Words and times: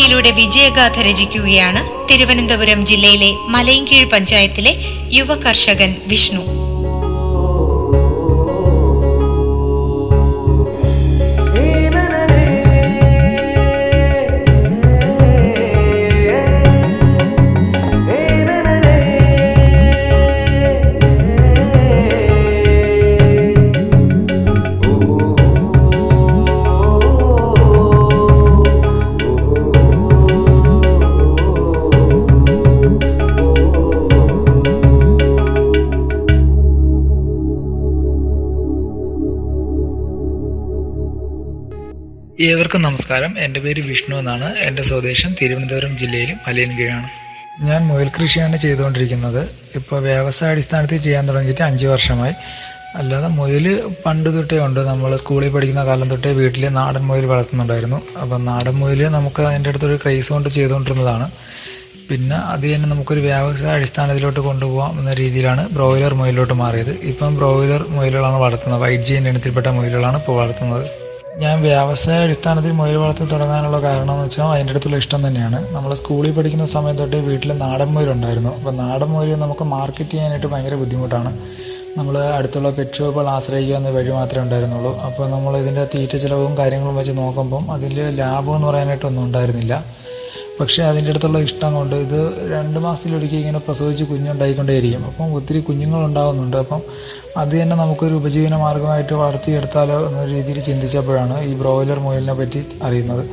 കൃഷിയിലൂടെ 0.00 0.30
വിജയഗാഥ 0.30 0.98
രചിക്കുകയാണ് 1.06 1.80
തിരുവനന്തപുരം 2.08 2.86
ജില്ലയിലെ 2.86 3.28
മലയൻകീഴ് 3.54 4.06
പഞ്ചായത്തിലെ 4.10 4.72
യുവ 5.16 5.34
കർഷകൻ 5.34 5.90
വിഷ്ണു. 6.06 6.42
ഏവർക്കും 42.70 42.90
നമസ്കാരം. 42.90 43.32
എന്റെ 43.44 43.60
പേര് 43.60 43.80
വിഷ്ണു 43.80 44.16
എന്നാണ്. 44.16 44.48
എന്റെ 44.66 44.82
സ്വദേശം 44.88 45.30
തിരുവനന്തപുരം 45.38 45.96
ജില്ലയിൽ 46.00 46.30
മലയൻകീഴാണ് 46.48 47.08
ഞാൻ 47.68 47.80
മുയൽ 47.88 48.08
കൃഷിയാണ് 48.16 48.56
ചെയ്തുകൊണ്ടിരിക്കുന്നത്. 48.56 49.40
ഇപ്പോൾ 49.78 49.98
വ്യവസായ 50.02 50.50
അടിസ്ഥാനത്തിൽ 50.54 51.00
ചെയ്യാൻ 51.06 51.24
തുടങ്ങിയിട്ട് 51.28 51.64
അഞ്ച് 51.68 51.86
വർഷമായി. 51.86 52.34
അല്ലാതെ 52.96 53.28
മുയൽ 53.38 53.66
പണ്ട് 54.04 54.28
തൊട്ടേ 54.36 54.58
ഉണ്ട്. 54.66 54.80
നമ്മൾ 54.90 55.16
സ്കൂളിൽ 55.16 55.50
പഠിക്കുന്ന 55.56 55.84
കാലം 55.84 56.10
തൊട്ടേ 56.10 56.32
വീട്ടിൽ 56.40 56.68
നാടൻ 56.78 57.04
മുയൽ 57.10 57.26
വളർത്തുന്നുണ്ടായിരുന്നു. 57.32 58.00
അപ്പം 58.22 58.44
നാടൻ 58.50 58.76
മുയൽ 58.82 59.02
നമുക്ക് 59.08 59.42
അതിന്റെ 59.50 59.70
അടുത്തൊരു 59.70 59.98
ക്രൈസ് 60.04 60.32
കൊണ്ട് 60.32 60.48
ചെയ്തുകൊണ്ടിരുന്നതാണ്. 60.58 61.28
പിന്നെ 62.10 62.36
അത് 62.54 62.64
തന്നെ 62.74 62.88
നമുക്കൊരു 62.94 63.20
വ്യവസായ 63.28 63.74
അടിസ്ഥാനത്തിലോട്ട് 63.80 64.40
കൊണ്ടുപോകാം 64.40 64.94
എന്ന 65.00 65.14
രീതിയിലാണ് 65.14 65.68
ബ്രോയിലർ 65.76 66.14
മുയലിലോട്ട് 66.22 66.54
മാറിയത്. 66.64 66.94
ഇപ്പം 67.12 67.34
ബ്രോയിലർ 67.34 67.84
മുയലുകളാണ് 67.98 68.40
വളർത്തുന്നത്. 68.46 68.82
വൈറ്റ് 68.82 69.04
ജീൻ 69.04 69.28
ഇനത്തിൽപ്പെട്ട 69.28 69.66
മുയലുകളാണ് 69.78 70.16
ഇപ്പോൾ 70.16 70.36
വളർത്തുന്നത്. 70.42 71.09
ഞാൻ 71.42 71.56
വ്യവസായ 71.62 72.22
അടിസ്ഥാനത്തിൽ 72.24 72.72
മുയൽ 72.78 72.96
വളർത്തി 72.96 73.24
തുടങ്ങാനുള്ള 73.24 73.78
കാരണം 73.82 74.12
എന്ന് 74.12 74.24
വെച്ചാൽ 74.24 74.48
അതിന്റെ 74.54 74.72
അടുത്തുള്ള 74.72 74.96
ഇഷ്ടം 74.96 75.20
തന്നെയാണ്. 75.26 75.58
നമ്മൾ 75.74 75.94
സ്കൂളിൽ 75.94 76.32
പഠിക്കുന്ന 76.36 76.66
സമയം 76.66 76.96
തൊട്ട് 76.98 77.16
വീട്ടിൽ 77.16 77.52
നാടൻ 77.62 77.88
മുയലുണ്ടായിരുന്നു 77.94 78.50
അപ്പോൾ 78.56 78.74
നാടൻ 78.80 79.06
മുയൽ 79.06 79.38
നമുക്ക് 79.44 79.64
മാർക്കറ്റ് 79.64 80.10
ചെയ്യാനായിട്ട് 80.10 80.46
ഭയങ്കര 80.46 80.74
ബുദ്ധിമുട്ടാണ്. 80.74 81.32
നമ്മൾ 81.98 82.16
അടുത്തുള്ള 82.18 82.70
പെറ്റ് 82.70 82.98
ഷോപ്പുകൾ 82.98 83.28
ആശ്രയിക്കുക 83.28 83.76
എന്ന 83.76 83.88
വഴി 83.88 84.10
മാത്രമേ 84.10 84.44
ഉണ്ടായിരുന്നുള്ളൂ. 84.44 84.92
അപ്പോൾ 85.06 85.30
നമ്മൾ 85.30 85.58
ഇതിന്റെ 85.58 85.84
തീറ്റ 85.94 86.16
ചിലവും 86.16 86.58
കാര്യങ്ങളും 86.58 86.96
വെച്ച് 86.96 87.12
നോക്കുമ്പം 87.22 87.72
അതിൽ 87.72 88.16
ലാഭം 88.20 88.56
എന്ന് 88.56 88.68
പറയാനായിട്ടൊന്നും 88.68 89.24
ഉണ്ടായിരുന്നില്ല. 89.24 89.84
പക്ഷേ 90.60 90.82
അതിന്റെ 90.82 91.10
അടുത്തുള്ള 91.10 91.38
ഇഷ്ടം 91.38 91.74
കൊണ്ട് 91.74 91.96
ഇത് 91.96 92.50
രണ്ട് 92.52 92.78
മാസത്തിലൊരിക്കൽ 92.78 93.36
ഇങ്ങനെ 93.36 93.58
പ്രസവിച്ച് 93.58 94.04
കുഞ്ഞുണ്ടായിക്കൊണ്ടേയിരിക്കും. 94.04 95.06
അപ്പം 95.06 95.34
ഒത്തിരി 95.34 95.60
കുഞ്ഞുങ്ങൾ 95.60 96.04
ഉണ്ടാകുന്നുണ്ട് 96.04 96.56
അപ്പം 96.56 96.80
അത് 97.36 97.62
തന്നെ 97.62 97.76
നമുക്കൊരു 97.76 98.14
ഉപജീവന 98.14 98.56
മാർഗമായിട്ട് 98.56 99.12
വളർത്തിയെടുത്താലോ 99.12 100.06
എന്ന 100.08 100.24
രീതിയിൽ 100.24 100.60
ചിന്തിച്ചപ്പോഴാണ് 100.60 101.42
ഈ 101.42 101.54
ബ്രോയിലർ 101.54 101.98
മുയലിനെ 101.98 102.34
പറ്റി 102.34 102.66
അറിയുന്നത്. 102.82 103.24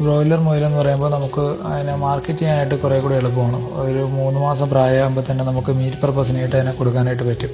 ബ്രോയിലർ 0.00 0.40
മുയൽ 0.40 0.64
എന്ന് 0.64 0.78
പറയുമ്പോൾ 0.78 1.10
നമുക്ക് 1.10 1.40
അതിനെ 1.40 1.94
മാർക്കറ്റ് 1.96 2.38
ചെയ്യാനായിട്ട് 2.38 2.74
കുറേ 2.74 3.00
കൂടി 3.00 3.14
എളുപ്പമാണ്. 3.14 3.58
ഒരു 3.74 3.98
മൂന്ന് 3.98 4.40
മാസം 4.40 4.70
പ്രായമാകുമ്പോൾ 4.70 5.24
തന്നെ 5.30 5.44
നമുക്ക് 5.44 5.72
മീറ്റ് 5.72 5.96
പർപ്പസിനായിട്ട് 5.96 6.56
അതിനെ 6.56 6.72
കൊടുക്കാനായിട്ട് 6.72 7.22
പറ്റും. 7.22 7.52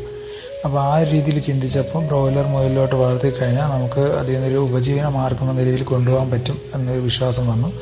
അപ്പോൾ 0.64 0.80
ആ 0.80 1.02
രീതിയിൽ 1.02 1.38
ചിന്തിച്ചപ്പോൾ 1.38 2.06
ബ്രോയിലർ 2.06 2.46
മുയലിലോട്ട് 2.46 2.96
വളർത്തി 2.96 3.28
കഴിഞ്ഞാൽ 3.30 3.68
നമുക്ക് 3.70 4.00
അതിൽ 4.00 4.34
നിന്നൊരു 4.34 4.58
ഉപജീവന 4.68 5.08
മാർഗം 5.08 5.50
എന്ന 5.50 5.64
രീതിയിൽ 5.64 5.84
കൊണ്ടുപോകാൻ 5.84 6.30
പറ്റും 6.30 6.56
എന്നൊരു 6.74 7.00
വിശ്വാസം 7.00 7.48
വന്നു. 7.48 7.72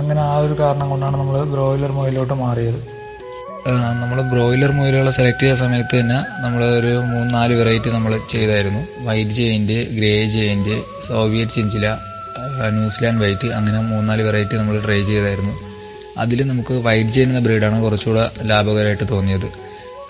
അങ്ങനെ 0.00 0.20
ആ 0.30 0.34
ഒരു 0.44 0.54
കാരണം 0.62 0.86
കൊണ്ടാണ് 0.92 1.16
നമ്മൾ 1.20 1.36
ബ്രോയിലർ 1.54 1.92
മുയലോട്ട് 1.98 2.34
മാറിയത്. 2.44 2.80
നമ്മൾ 4.02 4.18
ബ്രോയിലർ 4.32 4.70
മുയലുകളെ 4.76 5.12
സെലക്ട് 5.16 5.42
ചെയ്ത 5.44 5.56
സമയത്ത് 5.62 5.94
തന്നെ 6.00 6.18
നമ്മൾ 6.44 6.60
ഒരു 6.78 6.92
മൂന്ന് 7.10 7.30
നാല് 7.38 7.54
വെറൈറ്റി 7.60 7.90
നമ്മൾ 7.96 8.12
ചെയ്തായിരുന്നു. 8.34 8.82
White 9.08 9.34
giant 9.38 9.78
grey 9.96 10.12
giant 10.36 10.76
Soviet 11.08 11.54
chinchilla 11.56 11.86
New Zealand 12.76 13.20
white 13.24 13.48
അങ്ങനെ 13.58 13.78
മൂന്ന് 13.90 14.06
നാല് 14.10 14.22
വെറൈറ്റി 14.28 14.54
നമ്മൾ 14.60 14.76
ട്രൈ 14.86 15.00
ചെയ്തായിരുന്നു. 15.10 15.54
അതിൽ 16.22 16.38
നമുക്ക് 16.52 16.74
വൈറ്റ് 16.86 17.12
ജെയിൻ 17.16 17.28
എന്ന 17.32 17.42
ബ്രീഡാണ് 17.46 17.76
കുറച്ചുകൂടെ 17.84 18.24
ലാഭകരമായിട്ട് 18.50 19.06
തോന്നിയത്. 19.14 19.48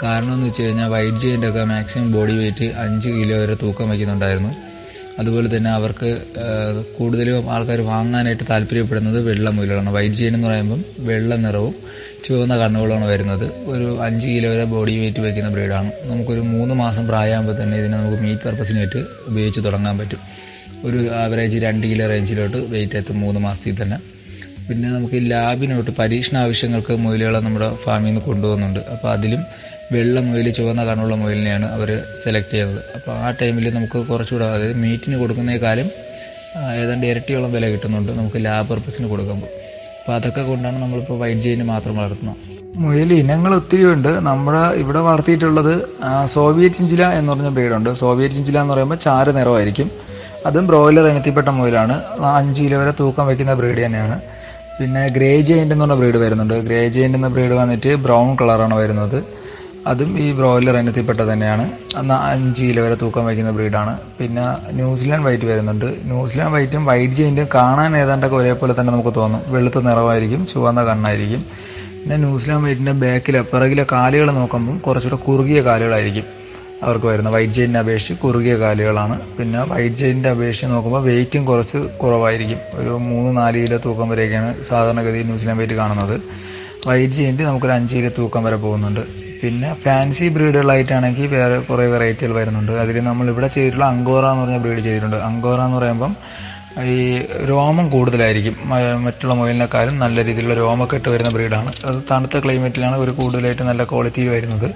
കാരണം 0.02 0.32
എന്ന് 0.36 0.46
വെച്ച് 0.48 0.62
കഴിഞ്ഞാൽ 0.64 0.88
വൈറ്റ് 0.94 1.20
ജെയിന്റെ 1.24 1.48
ഒക്കെ 1.50 1.62
മാക്സിമം 1.72 2.06
ബോഡി 2.16 2.34
വെയിറ്റ് 2.40 2.66
അഞ്ച് 2.84 3.08
കിലോ 3.16 3.36
വരെ 3.42 3.56
തൂക്കം 3.62 3.88
വയ്ക്കുന്നുണ്ടായിരുന്നു. 3.92 4.52
അതുപോലെ 5.20 5.48
തന്നെ 5.56 5.70
അവർക്ക് 5.78 6.10
കൂടുതലും 6.98 7.50
ആൾക്കാർ 7.54 7.80
വാങ്ങാനായിട്ട് 7.90 8.44
താല്പര്യപ്പെടുന്നത് 8.50 9.18
വെള്ള 9.28 9.50
മുയലുകളാണ് 9.56 9.90
വൈറ്റ് 9.96 10.18
ജീൻ 10.20 10.34
എന്ന് 10.34 10.48
പറയുമ്പം 10.48 10.80
വെള്ള 11.08 11.36
നിറവും 11.44 11.74
ചുവന്ന 12.24 12.54
കണ്ണുകളുമാണ് 12.62 13.06
വരുന്നത്. 13.12 13.46
ഒരു 13.72 13.88
അഞ്ച് 14.06 14.26
കിലോ 14.26 14.50
വരെ 14.52 14.64
ബോഡി 14.74 14.94
വെയിറ്റ് 15.02 15.20
വയ്ക്കുന്ന 15.24 15.50
ബ്രീഡാണ്. 15.56 15.90
നമുക്കൊരു 16.10 16.44
മൂന്ന് 16.54 16.74
മാസം 16.74 17.04
പ്രായമാകുമ്പോൾ 17.06 17.56
തന്നെ 17.62 17.76
ഇതിനെ 17.80 17.96
നമുക്ക് 17.98 18.20
മീറ്റ് 18.22 18.44
പർപ്പസിനായിട്ട് 18.46 19.02
ഉപയോഗിച്ച് 19.28 19.60
തുടങ്ങാൻ 19.66 19.98
പറ്റും. 19.98 20.22
ഒരു 20.84 21.00
ആവറേജ് 21.22 21.58
രണ്ട് 21.66 21.86
കിലോ 21.86 22.06
റേഞ്ചിലോട്ട് 22.14 22.60
വെയിറ്റ് 22.74 22.96
എത്തും 23.00 23.20
മൂന്ന് 23.20 23.40
മാസത്തിൽ 23.46 23.76
തന്നെ. 23.82 23.98
പിന്നെ 24.68 24.88
നമുക്ക് 24.88 25.18
ലാബിനോട്ട് 25.30 25.92
പരീക്ഷണ 25.98 26.36
ആവശ്യങ്ങൾക്ക് 26.38 26.92
മുയലുകളെ 27.04 27.38
നമ്മുടെ 27.46 27.68
ഫാമിൽ 27.84 28.08
നിന്ന് 28.08 28.20
കൊണ്ടുപോകുന്നുണ്ട്. 28.20 28.80
അപ്പോൾ 28.94 29.08
അതിലും 29.12 29.42
വെള്ള 29.94 30.20
മുയൽ 30.26 30.48
ചുവന്ന 30.56 30.82
കണ്ണുള്ള 30.88 31.14
മുയലിനെയാണ് 31.20 31.66
അവർ 31.76 31.90
സെലക്ട് 32.22 32.52
ചെയ്യുന്നത് 32.52 32.82
അപ്പോൾ 32.96 33.12
ആ 33.24 33.30
ടൈമിൽ 33.38 33.66
നമുക്ക് 33.76 33.98
കുറച്ചുകൂടെ 34.10 34.44
അതായത് 34.56 34.76
മീറ്റിന് 34.82 35.16
കൊടുക്കുന്നേക്കാളും 35.22 35.88
ഏതാണ്ട് 36.82 37.04
ഇരട്ടിയോളം 37.10 37.50
വില 37.56 37.66
കിട്ടുന്നുണ്ട് 37.72 38.12
നമുക്ക് 38.18 38.38
ലാബ് 38.46 38.68
പർപ്പസിന് 38.70 39.08
കൊടുക്കുമ്പോൾ 39.12 39.50
അപ്പോൾ 40.00 40.12
അതൊക്കെ 40.18 40.42
കൊണ്ടാണ് 40.50 40.76
നമ്മളിപ്പോൾ 40.82 41.16
വൈറ്റ് 41.22 41.42
ജെയിന് 41.46 41.64
മാത്രം 41.72 41.94
വളർത്തുന്നത്. 42.00 42.38
മുയൽ 42.82 43.10
ഇനങ്ങൾ 43.22 43.52
ഒത്തിരി 43.58 43.84
ഉണ്ട്. 43.94 44.08
നമ്മുടെ 44.28 44.62
ഇവിടെ 44.82 45.00
വളർത്തിയിട്ടുള്ളത് 45.08 45.72
സോവിയറ്റ് 46.34 46.76
ചിഞ്ചില 46.78 47.04
എന്ന് 47.18 47.30
പറഞ്ഞ 47.32 47.50
ബ്രീഡുണ്ട് 47.56 47.90
സോവിയറ്റ് 48.02 48.36
ചിഞ്ചില 48.38 48.58
എന്ന് 48.64 48.74
പറയുമ്പോൾ 48.74 48.98
ചാര 49.06 49.26
നിറമായിരിക്കും. 49.38 49.88
അതും 50.48 50.66
ബ്രോയിലർ 50.70 51.06
ഇനത്തിൽപ്പെട്ട 51.12 51.48
മുയലാണ്. 51.58 51.96
അഞ്ച് 52.38 52.60
കിലോ 52.64 52.78
വരെ 52.82 52.92
തൂക്കം 53.00 53.26
വയ്ക്കുന്ന 53.30 53.54
ബ്രീഡ് 53.60 53.82
തന്നെയാണ്. 53.86 54.16
പിന്നെ 54.78 55.02
ഗ്രേ 55.16 55.32
ജെയിന്റ് 55.48 55.74
എന്ന് 55.74 55.84
പറഞ്ഞ 55.84 55.98
ബ്രീഡ് 56.02 56.18
വരുന്നുണ്ട്. 56.24 56.56
ഗ്രേ 56.68 56.80
ജെയിന്റ് 56.96 57.18
എന്ന 57.20 57.28
ബ്രീഡ് 57.36 57.54
വന്നിട്ട് 57.62 57.92
ബ്രൗൺ 58.06 58.30
കളറാണ് 58.40 58.76
വരുന്നത്. 58.82 59.18
അതും 59.86 60.18
ഈ 60.18 60.32
ബ്രോയിലർ 60.32 60.76
ഇനത്തിൽപ്പെട്ട 60.76 61.20
തന്നെയാണ്. 61.20 61.64
അഞ്ച് 62.32 62.64
കിലോ 62.64 62.84
വരെ 62.84 62.94
തൂക്കം 62.94 63.24
വയ്ക്കുന്ന 63.24 63.50
ബ്രീഡാണ് 63.50 63.98
പിന്നെ 64.18 64.44
ന്യൂസിലാൻഡ് 64.78 65.24
വൈറ്റ് 65.26 65.44
വരുന്നുണ്ട്. 65.44 65.86
ന്യൂസിലാൻഡ് 66.10 66.52
വൈറ്റും 66.52 66.84
വൈറ്റ് 66.84 67.14
ജെയിന്റും 67.14 67.48
കാണാൻ 67.54 67.96
ഏതാണ്ടൊക്കെ 67.96 68.36
ഒരേപോലെ 68.36 68.74
തന്നെ 68.80 68.92
നമുക്ക് 68.92 69.14
തോന്നും. 69.14 69.42
വെളുത്ത 69.48 69.78
നിറമായിരിക്കും 69.78 70.46
ചുവന്ന 70.46 70.84
കണ്ണായിരിക്കും. 70.84 71.44
പിന്നെ 72.02 72.16
ന്യൂസിലാൻഡ് 72.16 72.64
വൈറ്റിന്റെ 72.64 72.92
ബാക്കിലെ 72.92 73.40
പിറകിലെ 73.40 73.86
കാലുകൾ 73.92 74.30
നോക്കുമ്പം 74.30 74.78
കുറച്ചുകൂടെ 74.78 75.22
കുറുകിയ 75.26 75.60
കാലുകളായിരിക്കും 75.60 76.26
അവർക്ക് 76.82 77.06
വരുന്നത്. 77.06 77.34
വൈറ്റ് 77.34 77.52
ജെയിന്റെ 77.52 77.78
അപേക്ഷിച്ച് 77.78 78.22
കുറുകിയ 78.22 78.56
കാലുകളാണ്. 78.56 79.20
പിന്നെ 79.38 79.62
വൈറ്റ് 79.72 79.96
ജെയിന്റെ 79.96 80.30
അപേക്ഷിച്ച് 80.30 80.66
നോക്കുമ്പോൾ 80.74 81.02
വെയിറ്റും 81.02 81.44
കുറച്ച് 81.44 81.78
കുറവായിരിക്കും. 82.02 82.60
ഒരു 82.74 82.90
മൂന്ന് 82.90 83.36
നാല് 83.40 83.58
കിലോ 83.64 83.78
തൂക്കം 83.86 84.08
വരെയൊക്കെയാണ് 84.08 84.64
സാധാരണഗതി 84.70 85.22
ന്യൂസിലാൻഡ് 85.22 85.60
വൈറ്റ് 85.62 85.74
കാണുന്നത്. 85.74 86.20
വൈറ്റ് 86.86 87.14
ജെയിന്റ് 87.14 87.42
നമുക്കൊരു 87.42 87.72
അഞ്ച് 87.72 87.94
കിലോ 87.96 88.10
തൂക്കം 88.18 88.44
വരെ 88.44 88.56
പോകുന്നുണ്ട്. 88.56 89.29
പിന്നെ 89.40 89.68
ഫാൻസി 89.84 90.26
ബ്രീഡുകളായിട്ടാണെങ്കിൽ 90.34 91.26
വേറെ 91.36 91.56
കുറേ 91.68 91.84
വെറൈറ്റികൾ 91.92 92.32
വരുന്നുണ്ട്. 92.38 92.72
അതിൽ 92.82 92.96
നമ്മൾ 93.10 93.26
ഇവിടെ 93.32 93.48
ചെയ്തിട്ടുള്ള 93.56 93.84
അങ്കോറ 93.94 94.24
എന്ന് 94.32 94.42
പറഞ്ഞ 94.44 94.58
ബ്രീഡ് 94.64 94.82
ചെയ്തിട്ടുണ്ട്. 94.86 95.16
അങ്കോറ 95.28 95.58
എന്ന് 95.66 95.78
പറയുമ്പം 95.78 96.12
ഈ 96.94 96.98
രോമം 97.50 97.86
കൂടുതലായിരിക്കും. 97.94 98.56
മറ്റുള്ള 99.04 99.34
മുയലിനെക്കാളും 99.40 99.94
നല്ല 100.02 100.24
രീതിയിലുള്ള 100.28 100.56
രോമക്കെട്ട് 100.62 101.08
വരുന്ന 101.14 101.30
ബ്രീഡാണ് 101.36 101.70
അത് 101.88 101.98
തണുത്ത 102.10 102.38
ക്ലൈമറ്റിലാണ് 102.44 102.96
ഒരു 103.04 103.10
കൂടുതലായിട്ട് 103.10 103.64
നല്ല 103.70 103.84
ക്വാളിറ്റി 103.92 104.24
വരുന്നത്. 104.34 104.68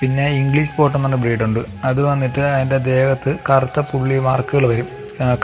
പിന്നെ 0.00 0.26
ഇംഗ്ലീഷ് 0.40 0.70
സ്പോട്ട് 0.70 0.96
എന്ന് 0.98 1.18
ബ്രീഡുണ്ട് 1.24 1.60
അത് 1.84 2.00
വന്നിട്ട് 2.10 2.42
അതിന്റെ 2.54 2.78
ദേഹത്ത് 2.92 3.32
കറുത്ത 3.50 3.80
പുള്ളി 3.92 4.18
മാർക്കുകൾ 4.28 4.66
വരും. 4.72 4.88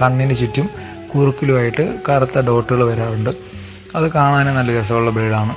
കണ്ണിന് 0.03 0.35
ചുറ്റും 0.43 0.69
കുറുക്കിലുമായിട്ട് 1.12 1.85
കറുത്ത 2.09 2.38
ഡോട്ടുകൾ 2.47 2.83
വരാറുണ്ട്. 2.91 3.33
അത് 3.97 4.06
കാണാനും 4.19 4.55
നല്ല 4.59 4.71
രസമുള്ള 4.79 5.11
ബ്രീഡാണ് 5.19 5.55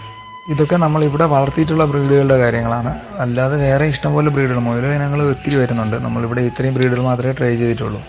ഇതൊക്കെ 0.50 0.76
നമ്മൾ 0.76 1.04
ഇവിടെ 1.04 1.26
വളർത്തിയിട്ടുള്ള 1.26 1.86
ബ്രീഡുകളുടെ 1.86 2.38
കാര്യങ്ങളാണ്. 2.38 3.00
അല്ലാതെ 3.18 3.58
വേറെ 3.58 3.86
ഇഷ്ടംപോലെ 3.86 4.30
ബ്രീഡുകൾ 4.30 4.60
മുതൽ 4.60 4.86
ഇനങ്ങൾ 4.86 5.24
ഒത്തിരി 5.24 5.56
വരുന്നുണ്ട്. 5.56 5.98
നമ്മളിവിടെ 5.98 6.42
ഇത്രയും 6.42 6.74
ബ്രീഡുകൾ 6.74 7.02
മാത്രമേ 7.02 7.32
ട്രൈ 7.32 7.56
ചെയ്തിട്ടുള്ളൂ. 7.56 8.02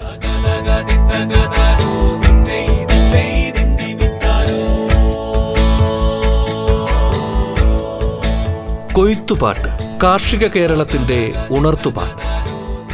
കൊയ്ത്തുപാട്ട് 8.93 9.98
കാർഷിക 10.02 10.46
കേരളത്തിന്റെ 10.46 11.32
ഉണർത്തുപാട്ട്. 11.50 12.31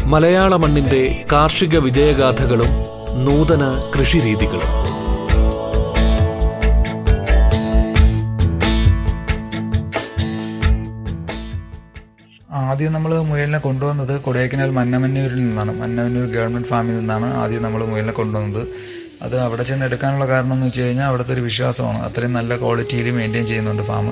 മലയാള 0.05 0.57
മണ്ണിന്റെ 0.57 1.25
കാർഷിക 1.33 1.79
വിജയഗാഥകളും 1.79 2.71
നൂതന 3.25 3.91
കൃഷിരീതികളും. 3.99 4.87
ആദ്യം 12.77 12.93
നമ്മൾ 12.93 13.23
മുയലിനെ 13.23 13.59
കൊണ്ടുവന്നത് 13.59 14.21
കൊടൈക്കനാൽ 14.21 14.71
മന്നമന്നൂരിൽ 14.71 15.37
നിന്നാണ്. 15.37 15.73
മന്നമന്നൂർ 15.81 16.27
ഗവൺമെന്റ് 16.27 16.69
ഫാമിൽ 16.69 16.95
നിന്നാണ് 16.99 17.35
ആദ്യം 17.35 17.63
നമ്മൾ 17.63 17.85
മുയലിനെ 17.85 18.13
കൊണ്ടുവന്നത്. 18.13 18.67
അത് 19.23 19.37
അവിടെ 19.41 19.63
ചെന്ന് 19.63 19.87
എടുക്കാനുള്ള 19.87 20.29
കാരണം 20.29 20.53
എന്ന് 20.53 20.67
വെച്ച് 20.67 20.83
കഴിഞ്ഞാൽ 20.83 21.07
അവിടുത്തെ 21.07 21.33
ഒരു 21.33 21.41
വിശ്വാസമാണ്. 21.41 21.99
അത്രയും 22.09 22.33
നല്ല 22.33 22.57
ക്വാളിറ്റിയിൽ 22.57 23.11
മെയിന്റെയിൻ 23.11 23.47
ചെയ്യുന്നുണ്ട് 23.47 23.83
ഫാം 23.83 24.07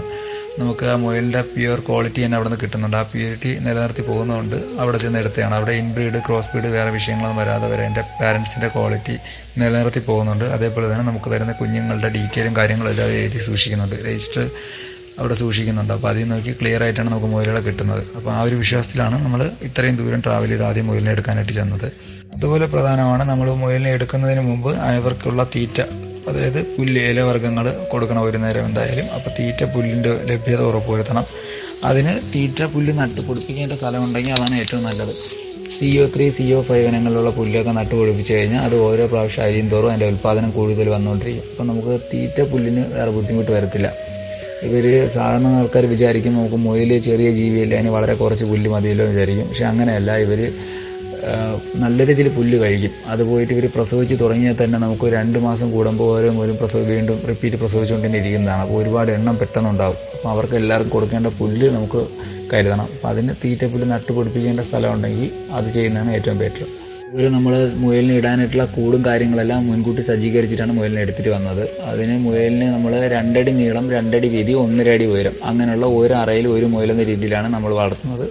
നമുക്ക് 0.58 0.84
ആ 0.86 0.94
മുയലിന്റെ 0.96 1.40
പ്യുവർ 1.40 1.80
ക്വാളിറ്റി 1.80 2.24
തന്നെ 2.24 2.36
അവിടെ 2.36 2.48
നിന്ന് 2.48 2.60
കിട്ടുന്നുണ്ട്. 2.60 2.96
ആ 2.96 3.02
പ്യൂരിറ്റി 3.02 3.58
നിലനിർത്തി 3.66 4.02
പോകുന്നതുകൊണ്ട് 4.02 4.56
അവിടെ 4.80 4.98
ചെന്ന് 4.98 5.18
എടുത്തതാണ്. 5.18 5.54
അവിടെ 5.54 5.72
ഇൻബ്രീഡ് 5.82 6.20
ക്രോസ് 6.26 6.48
ബ്രീഡ് 6.52 6.72
വേറെ 6.76 6.90
വിഷയങ്ങളൊന്നും 6.90 7.40
വരാതെ 7.42 7.68
വരെ 7.68 7.84
എന്റെ 7.84 8.04
പാരൻസിന്റെ 8.20 8.68
ക്വാളിറ്റി 8.68 9.16
നിലനിർത്തി 9.58 10.00
പോകുന്നുണ്ട്. 10.00 10.44
അതേപോലെ 10.44 10.92
തന്നെ 10.92 11.04
നമുക്ക് 11.04 11.30
തരുന്ന 11.30 11.52
കുഞ്ഞുങ്ങളുടെ 11.52 12.08
ഡീറ്റെയിലും 12.08 12.56
കാര്യങ്ങളും 12.56 12.90
എല്ലാം 12.90 13.08
എഴുതി 13.20 13.38
സൂക്ഷിക്കുന്നുണ്ട്. 13.38 13.96
രജിസ്റ്റർ 14.08 14.44
അവിടെ 15.18 15.34
സൂക്ഷിക്കുന്നുണ്ട്. 15.34 15.92
അപ്പോൾ 15.92 16.08
അതിൽ 16.08 16.28
നോക്കി 16.28 16.52
ക്ലിയർ 16.60 16.82
ആയിട്ടാണ് 16.82 17.08
നമുക്ക് 17.10 17.26
മുയലുകളെ 17.26 17.60
കിട്ടുന്നത്. 17.60 18.02
അപ്പോൾ 18.16 18.30
ആ 18.36 18.42
ഒരു 18.42 18.54
വിശ്വാസത്തിലാണ് 18.54 19.24
നമ്മൾ 19.24 19.50
ഇത്രയും 19.62 19.96
ദൂരം 19.96 20.20
ട്രാവൽ 20.26 20.48
ചെയ്ത് 20.48 20.64
ആദ്യം 20.64 20.86
മുയലിനെ 20.86 21.10
എടുക്കാനായിട്ട് 21.10 21.52
ചെന്നത്. 21.52 21.88
അതുപോലെ 22.36 22.66
പ്രധാനമാണ് 22.66 23.24
നമ്മൾ 23.30 23.50
മുയലിനെ 23.52 23.90
എടുക്കുന്നതിന് 23.90 24.40
മുമ്പ് 24.40 24.70
അവർക്കുള്ള 24.72 25.42
തീറ്റ 25.54 25.80
അതായത് 26.28 26.60
പുല്ല് 26.76 27.00
ഇലവർഗങ്ങൾ 27.00 27.66
കൊടുക്കണം 27.92 28.22
ഒരു 28.22 28.36
നേരം 28.36 28.64
എന്തായാലും. 28.64 29.06
അപ്പോൾ 29.16 29.30
തീറ്റ 29.38 29.64
പുല്ലിന്റെ 29.64 30.12
ലഭ്യത 30.30 30.60
ഉറപ്പുവരുത്തണം. 30.70 31.24
അതിന് 31.84 32.12
തീറ്റ 32.34 32.62
പുല്ല് 32.74 32.92
നട്ട് 32.98 33.20
പൊടിപ്പിക്കേണ്ട 33.20 33.72
സ്ഥലമുണ്ടെങ്കിൽ 33.72 34.32
അതാണ് 34.32 34.54
ഏറ്റവും 34.62 34.82
നല്ലത്. 34.82 35.14
C 35.76 35.86
O 35.98 36.04
three 36.16 36.30
C 36.30 36.44
O 36.56 36.62
five 36.62 36.86
ഇനങ്ങളിലുള്ള 36.88 37.30
പുല്ലൊക്കെ 37.30 37.70
നട്ട് 37.70 37.94
പൊടിപ്പിച്ച് 37.94 38.32
കഴിഞ്ഞാൽ 38.34 38.62
അത് 38.66 38.76
ഓരോ 38.86 39.06
പ്രാവശ്യം 39.06 39.44
അരിയും 39.44 39.68
തോറും 39.68 39.88
അതിന്റെ 39.88 40.06
ഉൽപ്പാദനം 40.06 40.50
കൂടുതൽ 40.50 40.88
വന്നുകൊണ്ടിരിക്കും. 40.88 41.46
അപ്പം 41.50 41.66
നമുക്ക് 41.66 42.00
തീറ്റ 42.12 42.40
പുല്ലിന് 42.52 42.84
വേറെ 42.96 43.10
ബുദ്ധിമുട്ട് 43.10 43.50
വരത്തില്ല. 43.50 43.90
ഇവർ 44.62 45.08
സാധാരണ 45.08 45.46
ആൾക്കാർ 45.46 45.84
വിചാരിക്കും 45.86 46.34
നമുക്ക് 46.34 46.56
മുയൽ 46.56 46.90
ചെറിയ 47.08 47.30
ജീവിയല്ലേ 47.30 47.76
അതിന് 47.78 47.90
വളരെ 47.90 48.14
കുറച്ച് 48.14 48.44
പുല്ല് 48.44 48.70
മതിയല്ലോ 48.70 49.06
വിചാരിക്കും. 49.06 49.46
പക്ഷെ 49.48 49.64
അങ്ങനെയല്ല 49.64 50.16
ഇവർ 50.16 50.40
നല്ല 51.82 52.06
രീതിയിൽ 52.06 52.28
പുല്ല് 52.28 52.56
കഴിക്കും. 52.62 52.92
അത് 53.06 53.22
പോയിട്ട് 53.28 53.52
ഇവർ 53.52 53.66
പ്രസവിച്ച് 53.74 54.14
തുടങ്ങിയാൽ 54.22 54.64
തന്നെ 54.64 54.78
നമുക്ക് 54.78 55.06
രണ്ട് 55.16 55.38
മാസം 55.38 55.70
കൂടുമ്പോൾ 55.70 56.08
ഓരോ 56.16 56.30
മൂലം 56.32 56.56
പ്രസവ 56.56 56.80
വീണ്ടും 56.80 57.18
റിപ്പീറ്റ് 57.30 57.56
പ്രസവിച്ചുകൊണ്ട് 57.56 58.16
ഇരിക്കുന്നതാണ്. 58.20 58.62
അപ്പോൾ 58.62 58.82
ഒരുപാട് 58.82 59.12
എണ്ണം 59.12 59.36
പെട്ടെന്നുണ്ടാകും 59.38 60.00
അപ്പോൾ 60.14 60.30
അവർക്ക് 60.30 60.54
എല്ലാവർക്കും 60.54 60.94
കൊടുക്കേണ്ട 60.96 61.26
പുല്ല് 61.26 61.68
നമുക്ക് 61.70 62.02
കരുതണം. 62.52 62.88
അപ്പോൾ 62.96 63.08
അതിന് 63.08 63.34
തീറ്റപ്പുല്ല് 63.44 63.92
നട്ടുപിടിപ്പിക്കേണ്ട 63.92 64.60
സ്ഥലം 64.60 64.92
ഉണ്ടെങ്കിൽ 64.92 65.30
അത് 65.52 65.68
ചെയ്യുന്നതാണ് 65.68 66.12
ഏറ്റവും 66.12 66.38
ബെറ്റർ 66.38 66.66
ഇവർ 67.14 67.26
നമ്മൾ 67.34 67.52
മുയലിന് 67.82 68.14
ഇടാനായിട്ടുള്ള 68.20 68.64
കൂടും 68.76 69.00
കാര്യങ്ങളെല്ലാം 69.08 69.60
മുൻകൂട്ടി 69.70 70.02
സജ്ജീകരിച്ചിട്ടാണ് 70.08 70.72
മുയലിനെ 70.78 71.00
എടുത്തിട്ട് 71.04 71.30
വന്നത്. 71.34 71.60
അതിന് 71.90 72.14
മുയലിന് 72.24 72.66
നമ്മൾ 72.74 72.92
രണ്ടടി 73.14 73.52
നീളം 73.58 73.84
രണ്ടടി 73.96 74.28
വീതി 74.32 74.52
ഒന്നര 74.62 74.94
അടി 74.96 75.06
ഉയരം 75.12 75.34
അങ്ങനെയുള്ള 75.50 75.88
ഒരു 75.98 76.14
അറയിൽ 76.22 76.46
ഒരു 76.54 76.68
മുയൽ 76.72 76.92
എന്ന 76.94 77.04
രീതിയിലാണ് 77.10 77.50
നമ്മൾ 77.54 77.72
വളർത്തുന്നത്. 77.80 78.26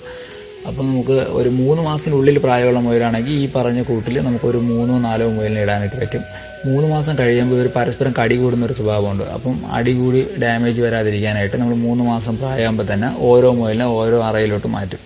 അപ്പം 0.67 0.83
നമുക്ക് 0.89 1.15
ഒരു 1.39 1.49
മൂന്ന് 1.59 1.81
മാസത്തിനുള്ളിൽ 1.87 2.37
പ്രായമുള്ള 2.45 2.81
മുയലാണെങ്കിൽ 2.87 3.33
ഈ 3.43 3.47
പറഞ്ഞ 3.55 3.79
കൂട്ടിൽ 3.91 4.19
നമുക്ക് 4.27 4.47
ഒരു 4.51 4.59
മൂന്നോ 4.71 4.97
നാലോ 5.07 5.29
മുയലിനെ 5.37 5.63
ഇടാനായിട്ട് 5.65 5.97
പറ്റും. 6.03 6.25
മൂന്ന് 6.67 6.89
മാസം 6.95 7.15
കഴിയുമ്പോൾ 7.21 7.57
ഇവർ 7.59 7.69
പരസ്പരം 7.79 8.13
കടി 8.19 8.35
കൂടുന്ന 8.43 8.65
ഒരു 8.69 8.77
സ്വഭാവമുണ്ട്. 8.81 9.25
അപ്പം 9.37 9.57
അടി 9.77 9.93
കൂടി 10.01 10.21
ഡാമേജ് 10.43 10.81
വരാതിരിക്കാനായിട്ട് 10.87 11.57
നമ്മൾ 11.63 11.77
മൂന്ന് 11.87 12.05
മാസം 12.11 12.35
പ്രായമാകുമ്പോൾ 12.43 12.87
തന്നെ 12.93 13.11
ഓരോ 13.31 13.51
മുയലിനെ 13.61 13.89
ഓരോ 13.99 14.19
അറയിലോട്ട് 14.29 14.71
മാറ്റും. 14.77 15.01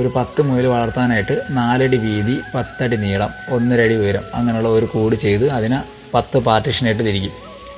ഒരു 0.00 0.08
പത്ത് 0.16 0.42
മുയൽ 0.42 0.66
വളർത്താനായിട്ട് 0.66 1.34
നാലടി 1.50 1.96
വീതി 1.96 2.34
പത്തടി 2.54 2.96
നീളം 2.96 3.30
ഒന്നരടി 3.48 3.94
ഉയരം 3.94 4.24
അങ്ങനെയുള്ള 4.34 4.68
ഒരു 4.68 4.86
കൂട് 4.86 5.16
ചെയ്ത് 5.16 5.46
അതിനെ 5.48 5.78
പത്ത് 6.14 6.38
പാർട്ടീഷനായിട്ട് 6.38 7.02
തിരിക്കും. 7.02 7.34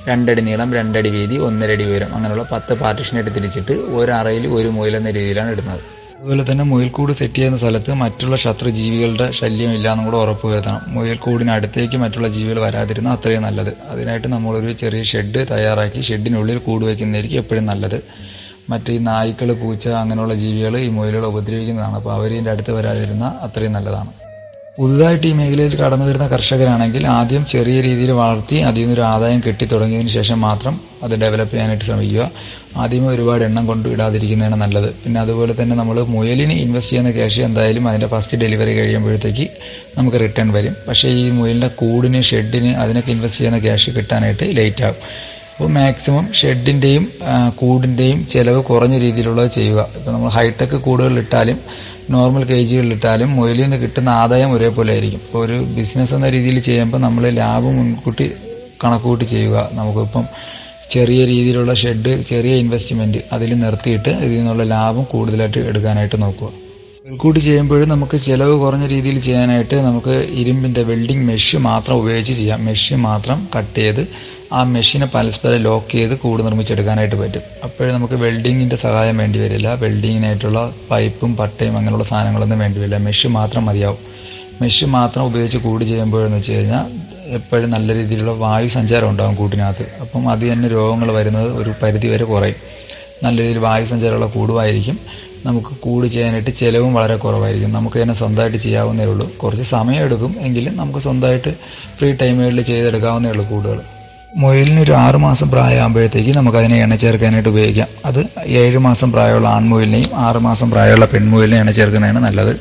രണ്ടടി 0.09 0.43
നീളം 0.43 0.75
രണ്ടടി 0.79 1.11
വീതി 1.11 1.37
ഒന്നരടി 1.37 1.85
ഉയരം 1.85 2.11
അങ്ങനെയുള്ള 2.15 2.45
പത്ത് 2.53 2.75
പാർട്ടീഷനായിട്ട് 2.75 3.33
തിരിച്ചിട്ട് 3.35 3.73
ഒരു 3.73 4.11
അറയിൽ 4.11 4.47
ഒരു 4.49 4.69
മുയൽ 4.69 4.97
എന്ന 4.97 5.11
രീതിയിലാണ് 5.11 5.51
ഇടുന്നത്. 5.51 5.83
അതുപോലെ 6.19 6.45
തന്നെ 6.51 6.65
മുയൽക്കൂട് 6.65 7.13
സെറ്റ് 7.13 7.35
ചെയ്യുന്ന 7.35 7.59
സ്ഥലത്ത് 7.59 7.93
മറ്റുള്ള 7.95 8.37
ശത്രു 8.45 8.71
ജീവികളുടെ 8.79 9.27
ശല്യം 9.31 9.73
ഇല്ലാന്നും 9.75 10.05
കൂടെ 10.05 10.17
ഉറപ്പുവരുത്തണം 10.17 10.81
വരുത്തണം. 10.99 11.51
അടുത്തേക്ക് 11.53 11.97
മറ്റുള്ള 11.97 12.29
ജീവികൾ 12.29 12.59
വരാതിരുന്ന 12.61 13.09
അത്രയും 13.09 13.43
നല്ലത്. 13.43 13.73
അതിനായിട്ട് 13.91 14.29
നമ്മളൊരു 14.29 14.73
ചെറിയ 14.73 15.03
ഷെഡ് 15.03 15.43
തയ്യാറാക്കി 15.53 16.01
ഷെഡിനുള്ളിൽ 16.01 16.59
കൂട് 16.59 16.85
വയ്ക്കുന്നതായിരിക്കും 16.85 17.39
എപ്പോഴും 17.39 17.67
നല്ലത്. 17.67 17.99
മറ്റ് 18.71 18.93
ഈ 18.93 18.99
നായ്ക്കൾ 18.99 19.53
പൂച്ച 19.53 19.89
അങ്ങനെയുള്ള 19.89 20.35
ജീവികൾ 20.35 20.79
ഈ 20.79 20.89
മുയലുകളെ 20.89 21.27
ഉപദ്രവിക്കുന്നതാണ്. 21.27 21.95
അപ്പോൾ 21.95 22.13
അവരിന്റെ 22.13 22.51
അടുത്ത് 22.51 22.71
വരാതിരുന്നാൽ 22.71 23.45
അത്രയും 23.47 23.73
നല്ലതാണ്. 23.73 24.13
പുതുതായിട്ട് 24.81 25.27
ഈ 25.27 25.33
മേഖലയിൽ 25.33 25.77
കടന്നു 25.77 26.05
വരുന്ന 26.05 26.27
കർഷകരാണെങ്കിൽ 26.27 27.07
ആദ്യം 27.07 27.47
ചെറിയ 27.47 27.81
രീതിയിൽ 27.81 28.11
വളർത്തി 28.11 28.57
അതിൽ 28.57 28.81
നിന്നൊരു 28.81 29.01
ആദായം 29.01 29.41
കെട്ടി 29.47 29.65
തുടങ്ങിയതിന് 29.65 30.09
ശേഷം 30.09 30.41
മാത്രം 30.41 30.81
അത് 31.03 31.11
ഡെവലപ്പ് 31.11 31.53
ചെയ്യാനായിട്ട് 31.53 31.85
ശ്രമിക്കുക. 31.85 32.31
ആദ്യമേ 32.77 33.09
ഒരുപാട് 33.09 33.45
എണ്ണം 33.45 33.67
കൊണ്ട് 33.67 33.89
ഇടാതിരിക്കുന്നതാണ് 33.89 34.57
നല്ലത്. 34.57 34.95
പിന്നെ 35.05 35.21
അതുപോലെ 35.21 35.63
തന്നെ 35.63 35.77
നമ്മൾ 35.77 36.03
മുയലിന് 36.03 36.53
ഇൻവെസ്റ്റ് 36.53 36.93
ചെയ്യുന്ന 36.93 37.11
ക്യാഷ് 37.11 37.41
എന്തായാലും 37.41 37.89
അതിന്റെ 37.89 38.07
ഫസ്റ്റ് 38.07 38.39
ഡെലിവറി 38.39 38.75
കഴിയുമ്പോഴത്തേക്ക് 38.75 39.49
നമുക്ക് 39.99 40.21
റിട്ടേൺ 40.21 40.53
വരും. 40.53 40.77
പക്ഷേ 40.89 41.09
ഈ 41.09 41.31
മുയലിന്റെ 41.31 41.69
കൂടിന് 41.69 42.23
ഷെഡിന് 42.23 42.75
അതിനൊക്കെ 42.75 43.11
ഇൻവെസ്റ്റ് 43.11 43.41
ചെയ്യുന്ന 43.41 43.59
ക്യാഷ് 43.59 43.91
കിട്ടാനായിട്ട് 43.91 44.57
ലേറ്റ് 44.57 44.85
ആകും 44.85 45.03
അപ്പോൾ 45.59 45.71
മാക്സിമം 45.77 46.25
ഷെഡിന്റെയും 46.39 47.05
കൂടിന്റെയും 47.61 48.19
ചിലവ് 48.33 48.61
കുറഞ്ഞ 48.69 48.97
രീതിയിലുള്ളത് 49.05 49.49
ചെയ്യുക. 49.57 49.81
ഇപ്പോൾ 49.97 50.13
നമ്മൾ 50.15 50.31
ഹൈടെക് 50.35 50.77
കൂടുകളിലിട്ടാലും 50.85 51.59
നോർമൽ 52.15 52.43
കേജുകളിൽ 52.51 52.93
ഇട്ടാലും 52.97 53.31
മുയലിൽ 53.39 53.63
നിന്ന് 53.63 53.79
കിട്ടുന്ന 53.85 54.11
ആദായം 54.21 54.53
ഒരേപോലെ 54.57 54.93
ആയിരിക്കും. 54.93 55.23
ഇപ്പോൾ 55.27 55.41
ഒരു 55.47 55.57
ബിസിനസ് 55.79 56.15
എന്ന 56.19 56.29
രീതിയിൽ 56.37 56.61
ചെയ്യുമ്പോൾ 56.69 57.03
നമ്മൾ 57.07 57.25
ലാഭം 57.41 57.75
മുൻകൂട്ടി 57.79 58.29
കണക്കുകൂട്ടി 58.85 59.25
ചെയ്യുക. 59.35 59.57
നമുക്കിപ്പം 59.73 60.25
ചെറിയ 60.95 61.21
രീതിയിലുള്ള 61.33 61.75
ഷെഡ് 61.83 62.15
ചെറിയ 62.31 62.55
ഇൻവെസ്റ്റ്മെന്റ് 62.63 63.23
അതിൽ 63.33 63.59
നിർത്തിയിട്ട് 63.65 64.11
ഇതിൽ 64.25 64.39
നിന്നുള്ള 64.39 64.67
ലാഭം 64.77 65.05
കൂടുതലായിട്ട് 65.13 65.59
എടുക്കാനായിട്ട് 65.73 66.19
നോക്കുക. 66.27 66.53
മുൻകൂട്ടി 67.09 67.41
ചെയ്യുമ്പോഴും 67.41 67.89
നമുക്ക് 67.97 68.17
ചിലവ് 68.31 68.57
കുറഞ്ഞ 68.63 68.87
രീതിയിൽ 68.97 69.21
ചെയ്യാനായിട്ട് 69.29 69.77
നമുക്ക് 69.91 70.17
ഇരുമ്പിന്റെ 70.41 70.83
വെൽഡിംഗ് 70.93 71.27
മെഷ് 71.33 71.57
മാത്രം 71.71 71.97
ഉപയോഗിച്ച് 72.03 72.35
ചെയ്യാം. 72.41 72.61
മെഷ് 72.71 72.95
മാത്രം 73.11 73.49
കട്ട് 73.57 73.79
ചെയ്ത് 73.85 74.03
ആ 74.53 74.63
മെഷീനെ 74.63 75.07
പരസ്പരം 75.07 75.57
ലോക്ക് 75.57 75.93
ചെയ്ത് 75.93 76.19
കൂട് 76.19 76.43
നിർമ്മിച്ചെടുക്കാനായിട്ട് 76.43 77.17
പറ്റും. 77.17 77.43
അപ്പോഴും 77.65 77.95
നമുക്ക് 77.95 78.15
വെൽഡിങ്ങിന്റെ 78.15 78.77
സഹായം 78.77 79.17
വേണ്ടി 79.17 79.39
വരില്ല. 79.39 79.75
വെൽഡിങ്ങിനായിട്ടുള്ള 79.75 80.73
പൈപ്പും 80.91 81.37
പട്ടയും 81.37 81.77
അങ്ങനെയുള്ള 81.77 82.05
സാധനങ്ങളൊന്നും 82.05 82.59
വേണ്ടി 82.59 82.79
വരില്ല. 82.79 82.97
മെഷ് 82.97 83.27
മാത്രം 83.27 83.67
മതിയാവും. 83.67 83.99
മെഷ് 84.63 84.85
മാത്രം 84.85 85.25
ഉപയോഗിച്ച് 85.25 85.59
കൂട് 85.59 85.85
ചെയ്യുമ്പോഴെന്ന് 85.85 86.37
വെച്ച് 86.37 86.53
കഴിഞ്ഞാൽ 86.53 86.93
എപ്പോഴും 87.27 87.71
നല്ല 87.71 87.95
രീതിയിലുള്ള 87.95 88.33
വായു 88.33 88.69
സഞ്ചാരം 88.69 89.09
ഉണ്ടാകും 89.11 89.35
കൂട്ടിനകത്ത്. 89.35 89.87
അപ്പം 90.01 90.31
അത് 90.31 90.53
തന്നെ 90.53 90.69
രോഗങ്ങൾ 90.69 91.13
വരുന്നത് 91.13 91.53
ഒരു 91.53 91.75
പരിധി 91.83 92.07
വരെ 92.07 92.25
കുറയും. 92.25 92.55
നല്ല 93.23 93.41
രീതിയിൽ 93.41 93.59
വായു 93.59 93.85
സഞ്ചാരമുള്ള 93.85 94.27
കൂടുമായിരിക്കും. 94.27 94.99
നമുക്ക് 95.45 95.69
കൂട് 95.69 96.07
ചെയ്യാനായിട്ട് 96.07 96.51
ചിലവും 96.51 96.95
വളരെ 96.95 97.17
കുറവായിരിക്കും. 97.17 97.73
നമുക്ക് 97.73 98.03
തന്നെ 98.03 98.15
സ്വന്തമായിട്ട് 98.15 98.59
ചെയ്യാവുന്നേ 98.59 99.05
ഉള്ളൂ. 99.05 99.37
കുറച്ച് 99.37 99.63
സമയം 99.63 100.01
എടുക്കും 100.01 100.37
എങ്കിലും 100.41 100.77
നമുക്ക് 100.77 100.99
സ്വന്തമായിട്ട് 100.99 101.55
ഫ്രീ 101.99 102.13
ടൈമുകളിൽ 102.13 102.63
ചെയ്തെടുക്കാവുന്നേ 102.63 103.31
ഉള്ളൂ 103.31 103.49
കൂടുകൾ. 103.49 103.81
മുയലിന് 104.37 104.81
ഒരു 104.81 104.93
ആറ് 104.93 105.17
മാസം 105.17 105.51
പ്രായമാകുമ്പോഴത്തേക്ക് 105.51 106.33
നമുക്ക് 106.37 106.59
അതിനെ 106.59 106.77
എണ്ണ 106.83 106.95
ചേർക്കാനായിട്ട് 106.95 107.49
ഉപയോഗിക്കാം. 107.49 107.89
അത് 108.05 108.21
ഏഴ് 108.63 108.79
മാസം 108.79 109.13
പ്രായമുള്ള 109.13 109.49
ആൺമുയലിനെയും 109.49 110.11
ആറ് 110.27 110.39
മാസം 110.39 110.71
പ്രായമുള്ള 110.71 111.05
പെൺമുയലിനെ 111.05 111.59
എണ്ണ 111.59 111.71
ചേർക്കുന്നതാണ് 111.71 112.21
നല്ലത്. 112.27 112.53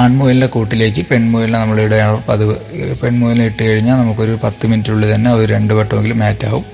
ആൺമുയലിന്റെ 0.00 0.46
കൂട്ടിലേക്ക് 0.46 1.02
പെൺമുയലിനെ 1.10 1.60
ഇടുകയാണ് 1.86 2.18
പതിവ് 2.28 2.54
പെൺമുയലിനെ 3.02 3.46
ഇട്ട് 3.50 3.62
കഴിഞ്ഞാൽ 3.68 3.96
നമുക്കൊരു 4.02 4.38
പത്ത് 4.44 4.90
ഉള്ളിൽ 4.94 5.14
തന്നെ 5.14 5.30
ഒരു 5.34 5.48
രണ്ട് 5.52 5.74
വട്ടമെങ്കിലും 5.74 6.18
മാറ്റാവും 6.18 6.64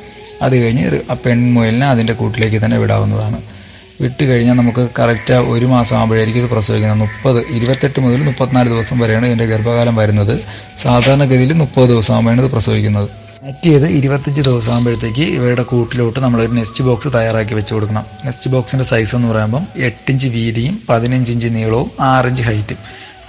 അത് 0.42 0.54
കഴിഞ്ഞ് 0.62 0.86
ആ 1.10 1.14
പെൺമുയലിനെ 1.26 1.86
അതിന്റെ 1.86 2.12
കൂട്ടിലേക്ക് 2.12 2.58
തന്നെ 2.64 2.78
വിടാവുന്നതാണ്. 2.78 3.38
വിട്ട് 4.00 4.24
കഴിഞ്ഞാൽ 4.30 4.56
നമുക്ക് 4.56 4.88
കറക്റ്റ് 4.98 5.36
ഒരു 5.52 5.66
മാസം 5.66 5.96
ആകുമ്പോഴായിരിക്കും 5.98 6.42
ഇത് 6.42 6.50
പ്രസവിക്കുന്നത്. 6.50 6.98
മുപ്പത് 6.98 7.38
ഇരുപത്തെട്ട് 7.58 8.00
മുതൽ 8.00 8.24
മുപ്പത്തിനാല് 8.24 8.68
ദിവസം 8.68 8.98
വരെയാണ് 8.98 9.26
ഇതിന്റെ 9.26 9.46
ഗർഭകാലം 9.46 9.96
വരുന്നത്. 9.96 10.34
സാധാരണഗതിയിൽ 10.82 11.52
മുപ്പത് 11.62 11.88
ദിവസം 11.94 12.30
ഇത് 12.42 12.50
പ്രസവിക്കുന്നത്. 12.56 13.08
മറ്റേത് 13.46 13.86
ഇരുപത്തഞ്ച് 13.96 14.42
ദിവസം 14.42 14.72
ആകുമ്പോഴത്തേക്ക് 14.72 15.24
ഇവയുടെ 15.36 15.62
കൂട്ടിലോട്ട് 15.62 16.18
നമ്മളൊരു 16.20 16.52
നെസ്റ്റ് 16.52 16.84
ബോക്സ് 16.84 17.08
തയ്യാറാക്കി 17.14 17.54
വെച്ച് 17.54 17.72
കൊടുക്കണം. 17.74 18.04
നെസ്റ്റ് 18.24 18.50
ബോക്സിന്റെ 18.50 18.84
സൈസ് 18.84 19.12
എന്ന് 19.16 19.28
പറയുമ്പം 19.28 19.64
എട്ടിഞ്ച് 19.88 20.28
വീതിയും 20.28 20.74
പതിനഞ്ച് 20.88 21.30
ഇഞ്ച് 21.32 21.48
നീളവും 21.54 21.90
ആറിഞ്ച് 22.08 22.42
ഹൈറ്റും 22.42 22.78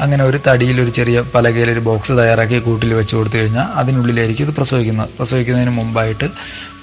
അങ്ങനെ 0.02 0.24
ഒരു 0.24 0.40
തടിയിൽ 0.48 0.82
ഒരു 0.82 0.90
ചെറിയ 0.90 1.24
പലകയിൽ 1.36 1.72
ഒരു 1.72 1.80
ബോക്സ് 1.80 2.12
തയ്യാറാക്കി 2.12 2.60
കൂട്ടിൽ 2.60 2.94
വെച്ച് 2.94 3.16
കൊടുത്തു 3.16 3.36
കഴിഞ്ഞാൽ 3.36 3.64
അതിനുള്ളിലായിരിക്കും 3.64 4.46
ഇത് 4.48 4.56
പ്രസവിക്കുന്നത്. 4.56 5.10
പ്രസവിക്കുന്നതിന് 5.18 5.72
മുമ്പായിട്ട് 5.72 6.30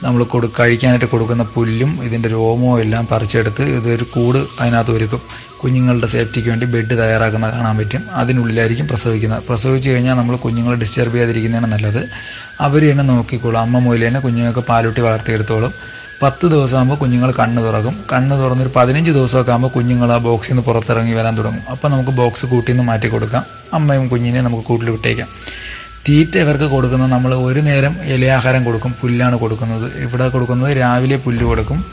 നമ്മൾ 0.02 0.24
കൊടു 0.24 0.46
കഴിക്കാനായിട്ട് 0.60 1.04
കൊടുക്കുന്ന 1.04 1.42
പുല്ലും 1.42 2.04
ഇതിന്റെ 2.04 2.28
രോമവും 2.28 2.80
എല്ലാം 2.80 3.08
പറിച്ചെടുത്ത് 3.10 3.62
ഇതൊരു 3.62 4.04
കൂട് 4.04 4.38
അതിനകത്ത് 4.60 4.90
ഒരുക്കും. 4.90 5.22
കുഞ്ഞുങ്ങളുടെ 5.62 6.06
സേഫ്റ്റിക്ക് 6.06 6.48
വേണ്ടി 6.48 6.66
ബെഡ് 6.66 6.98
തയ്യാറാക്കുന്ന 6.98 7.50
കാണാൻ 7.50 7.78
പറ്റും. 7.78 8.02
അതിനുള്ളിലായിരിക്കും 8.12 8.88
പ്രസവിക്കുന്നത്. 8.88 9.42
പ്രസവിച്ച് 9.48 9.90
കഴിഞ്ഞാൽ 9.90 10.14
നമ്മൾ 10.14 10.36
കുഞ്ഞുങ്ങളെ 10.36 10.76
ഡിസ്റ്റർബ് 10.76 11.14
ചെയ്യാതിരിക്കുന്നതാണ് 11.14 11.72
നല്ലത്. 11.72 12.08
അവർ 12.60 12.90
തന്നെ 12.90 13.04
നോക്കിക്കോളും. 13.04 13.60
അമ്മ 13.60 13.78
മൂലം 13.78 14.08
തന്നെ 14.08 14.20
കുഞ്ഞുങ്ങൾക്ക് 14.20 14.60
പാലൂട്ടി 14.60 15.00
വളർത്തിയെടുത്തോളും. 15.00 16.03
പത്ത് 16.22 16.46
ദിവസമാകുമ്പോൾ 16.46 16.94
കുഞ്ഞുങ്ങൾ 16.94 17.30
കണ്ണ് 17.30 17.64
തുറക്കും. 17.64 18.04
കണ്ണ് 18.12 18.42
തുറന്നൊരു 18.42 18.70
പതിനഞ്ച് 18.76 19.10
ദിവസമൊക്കെ 19.10 19.50
ആകുമ്പോൾ 19.50 19.68
കുഞ്ഞുങ്ങൾ 19.68 20.12
ആ 20.12 20.18
ബോക്സിൽ 20.18 20.52
നിന്ന് 20.52 20.62
പുറത്തിറങ്ങി 20.62 21.12
വരാൻ 21.12 21.38
തുടങ്ങും. 21.38 21.62
അപ്പോൾ 21.70 21.88
നമുക്ക് 21.88 22.10
ബോക്സ് 22.10 22.46
കൂട്ടിൽ 22.46 22.72
നിന്ന് 22.72 22.84
മാറ്റി 22.84 23.08
കൊടുക്കാം. 23.08 23.44
അമ്മയും 23.72 24.08
കുഞ്ഞിനെ 24.08 24.40
നമുക്ക് 24.40 24.64
കൂട്ടിൽ 24.64 24.90
വിട്ടേക്കാം. 24.90 25.28
തീറ്റ 26.08 26.38
ഇവർക്ക് 26.38 26.64
കൊടുക്കുന്നത് 26.64 27.12
നമ്മൾ 27.12 27.34
ഒരു 27.34 27.60
നേരം 27.60 27.96
ഇലയാഹാരം 28.02 28.64
കൊടുക്കും. 28.64 28.94
പുല്ലാണ് 29.00 29.38
കൊടുക്കുന്നത്. 29.38 29.98
ഇവിടെ 29.98 30.28
കൊടുക്കുന്നത് 30.28 30.76
രാവിലെ 30.76 31.16
പുല്ല് 31.16 31.44
കൊടുക്കും. 31.44 31.84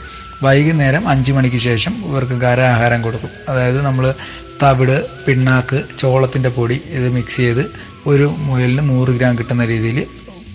വൈകുന്നേരം 0.42 1.08
അഞ്ച് 1.08 1.32
മണിക്ക് 1.32 1.56
ശേഷം 1.56 1.92
ഇവർക്ക് 2.06 2.32
ഖരാഹാരം 2.32 3.02
കൊടുക്കും. 3.02 3.30
അതായത് 3.48 3.82
നമ്മൾ 3.82 4.14
തവിട് 4.62 5.06
പിണ്ണാക്ക് 5.26 5.82
ചോളത്തിന്റെ 5.98 6.48
പൊടി 6.48 6.80
ഇത് 6.86 7.08
മിക്സ് 7.08 7.36
ചെയ്ത് 7.36 7.70
ഒരു 8.06 8.34
മുയലിന് 8.38 8.88
നൂറ് 8.88 9.08
ഗ്രാം 9.08 9.38
കിട്ടുന്ന 9.38 9.64
രീതിയിൽ 9.64 10.06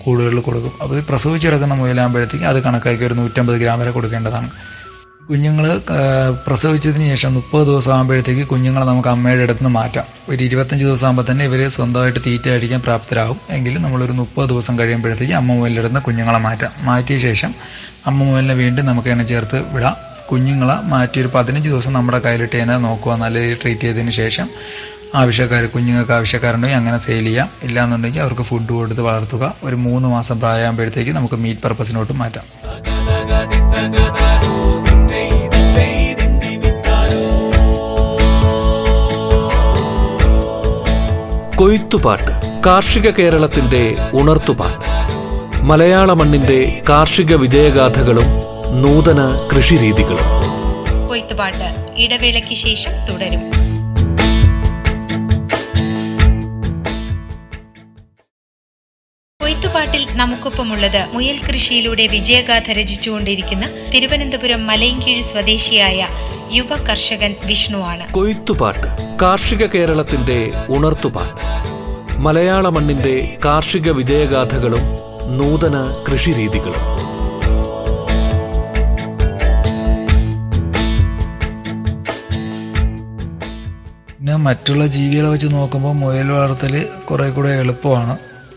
കൂടുകളിൽ 0.04 0.40
കൊടുക്കും. 0.48 0.72
അപ്പോൾ 0.82 0.94
ഇത് 0.98 1.04
പ്രസവിച്ച് 1.10 1.46
കിടക്കുന്ന 1.48 1.74
മുയലാകുമ്പോഴത്തേക്ക് 1.82 2.46
അത് 2.52 2.58
കണക്കാക്കി 2.66 3.04
ഒരു 3.08 3.14
നൂറ്റമ്പത് 3.20 3.58
ഗ്രാം 3.62 3.78
വരെ 3.82 3.92
കൊടുക്കേണ്ടതാണ്. 3.98 4.50
കുഞ്ഞുങ്ങൾ 5.30 5.66
പ്രസവിച്ചതിന് 6.46 7.06
ശേഷം 7.12 7.30
മുപ്പത് 7.34 7.64
ദിവസം 7.70 7.92
ആകുമ്പോഴത്തേക്ക് 7.94 8.44
കുഞ്ഞുങ്ങളെ 8.52 8.86
നമുക്ക് 8.90 9.10
അമ്മയുടെ 9.14 9.42
അടുത്ത് 9.46 9.62
നിന്ന് 9.62 9.72
മാറ്റാം. 9.78 10.06
ഒരു 10.30 10.40
ഇരുപത്തഞ്ച് 10.46 10.84
ദിവസം 10.84 11.06
ആകുമ്പോൾ 11.06 11.24
തന്നെ 11.30 11.44
ഇവർ 11.48 11.60
സ്വന്തമായിട്ട് 11.76 12.20
തീറ്റ 12.26 12.46
അടിക്കാൻ 12.56 12.80
പ്രാപ്തരാകും. 12.86 13.38
എങ്കിലും 13.56 13.82
നമ്മളൊരു 13.86 14.14
മുപ്പത് 14.20 14.48
ദിവസം 14.52 14.78
കഴിയുമ്പോഴത്തേക്ക് 14.78 15.34
അമ്മ 15.40 15.58
അടുത്ത് 15.80 16.02
കുഞ്ഞുങ്ങളെ 16.08 16.40
മാറ്റാം. 16.48 16.72
മാറ്റിയ 16.88 17.18
ശേഷം 17.28 17.52
അമ്മ 18.10 18.18
മുയലിനെ 18.30 18.56
വീണ്ടും 18.62 18.86
നമുക്ക് 18.90 19.08
എണ്ണ 19.14 19.24
ചേർത്ത് 19.32 19.60
വിടാം. 19.74 19.96
കുഞ്ഞുങ്ങളെ 20.30 20.74
മാറ്റി 20.92 21.18
ഒരു 21.20 21.30
പതിനഞ്ച് 21.34 21.68
ദിവസം 21.68 21.92
നമ്മുടെ 21.96 22.18
കയ്യിലിട്ട് 22.24 22.56
തന്നെ 22.62 22.78
നോക്കുക 22.86 23.12
നല്ല 23.22 23.36
രീതിയിൽ 23.42 23.60
ട്രീറ്റ് 23.62 23.84
ചെയ്തതിന് 23.86 24.12
ശേഷം 24.22 24.46
ആവശ്യക്കാർ 25.14 25.66
കുഞ്ഞുങ്ങൾക്ക് 25.66 26.12
ആവശ്യക്കാരുണ്ടെങ്കിൽ 26.12 26.76
അങ്ങനെ 26.76 26.98
സെയിൽ 26.98 27.24
ചെയ്യാം. 27.24 27.50
ഇല്ലാന്നുണ്ടെങ്കിൽ 27.62 28.20
അവർക്ക് 28.20 28.42
ഫുഡ് 28.42 28.72
കൊടുത്ത് 28.72 29.00
വളർത്തുക. 29.00 29.54
ഒരു 29.64 29.74
മൂന്ന് 29.76 30.08
മാസം 30.08 30.38
പ്രായമാകുമ്പോഴത്തേക്ക് 30.38 31.10
നമുക്ക് 31.10 31.34
മീറ്റ് 31.34 31.60
പർപ്പസിനോട്ട് 31.60 32.12
മാറ്റാം. 32.12 32.44
കൊയ്ത്തുപാട്ട് 41.56 42.62
കാർഷിക 42.66 43.10
കേരളത്തിന്റെ 43.10 43.96
ഉണർത്തുപാട്ട്. 44.12 44.88
മലയാള 45.64 46.12
മണ്ണിന്റെ 46.12 46.82
കാർഷിക 46.88 47.34
വിജയഗാഥകളും 47.34 48.26
നൂതന 48.82 49.48
കൃഷിരീതികളും. 49.56 50.38
കൊയ്ത്തുപാട്ട് 51.08 51.92
ഇടവേളയ്ക്ക് 51.96 52.54
ശേഷം 52.54 52.92
തുടരും. 53.08 53.77
കൊയ്ത്തുപാട്ടിൽ 59.58 60.02
നമുക്കൊപ്പമുള്ളത് 60.14 60.98
മുയൽ 61.12 61.38
കൃഷിയിലൂടെ 61.46 62.04
വിജയഗാഥ 62.06 62.66
രചിച്ചുകൊണ്ടിരിക്കുന്ന 62.78 63.64
തിരുവനന്തപുരം 63.94 64.60
മലയൻകീഴ് 64.66 65.22
സ്വദേശിയായ 65.22 66.06
യുവ 66.52 66.68
കർഷകൻ 66.88 67.32
വിഷ്ണുവാണ് 67.44 68.04
കൊയ്ത്തുപാട്ട് 68.12 68.90
കാർഷിക 69.22 69.66
കേരളത്തിന്റെ 69.66 70.38
ഉണർത്തുപാട്ട്. 70.68 71.40
മലയാള 72.26 72.68
മണ്ണിന്റെ 72.68 73.16
കാർഷിക 73.44 73.90
വിജയഗാഥകളും 73.90 74.84
നൂതന 75.38 75.76
കൃഷിരീതികളും. 76.06 76.86
പിന്നെ 84.06 84.36
മറ്റുള്ള 84.48 84.86
ജീവികളെ 84.86 85.28
വെച്ച് 85.28 85.50
നോക്കുമ്പോൾ 85.52 85.94
മുയൽ 86.04 86.30
വളർത്തൽ 86.38 86.76
കുറേ 87.10 87.30
കൂടെ 87.30 87.52
എളുപ്പമാണ്. 87.64 88.16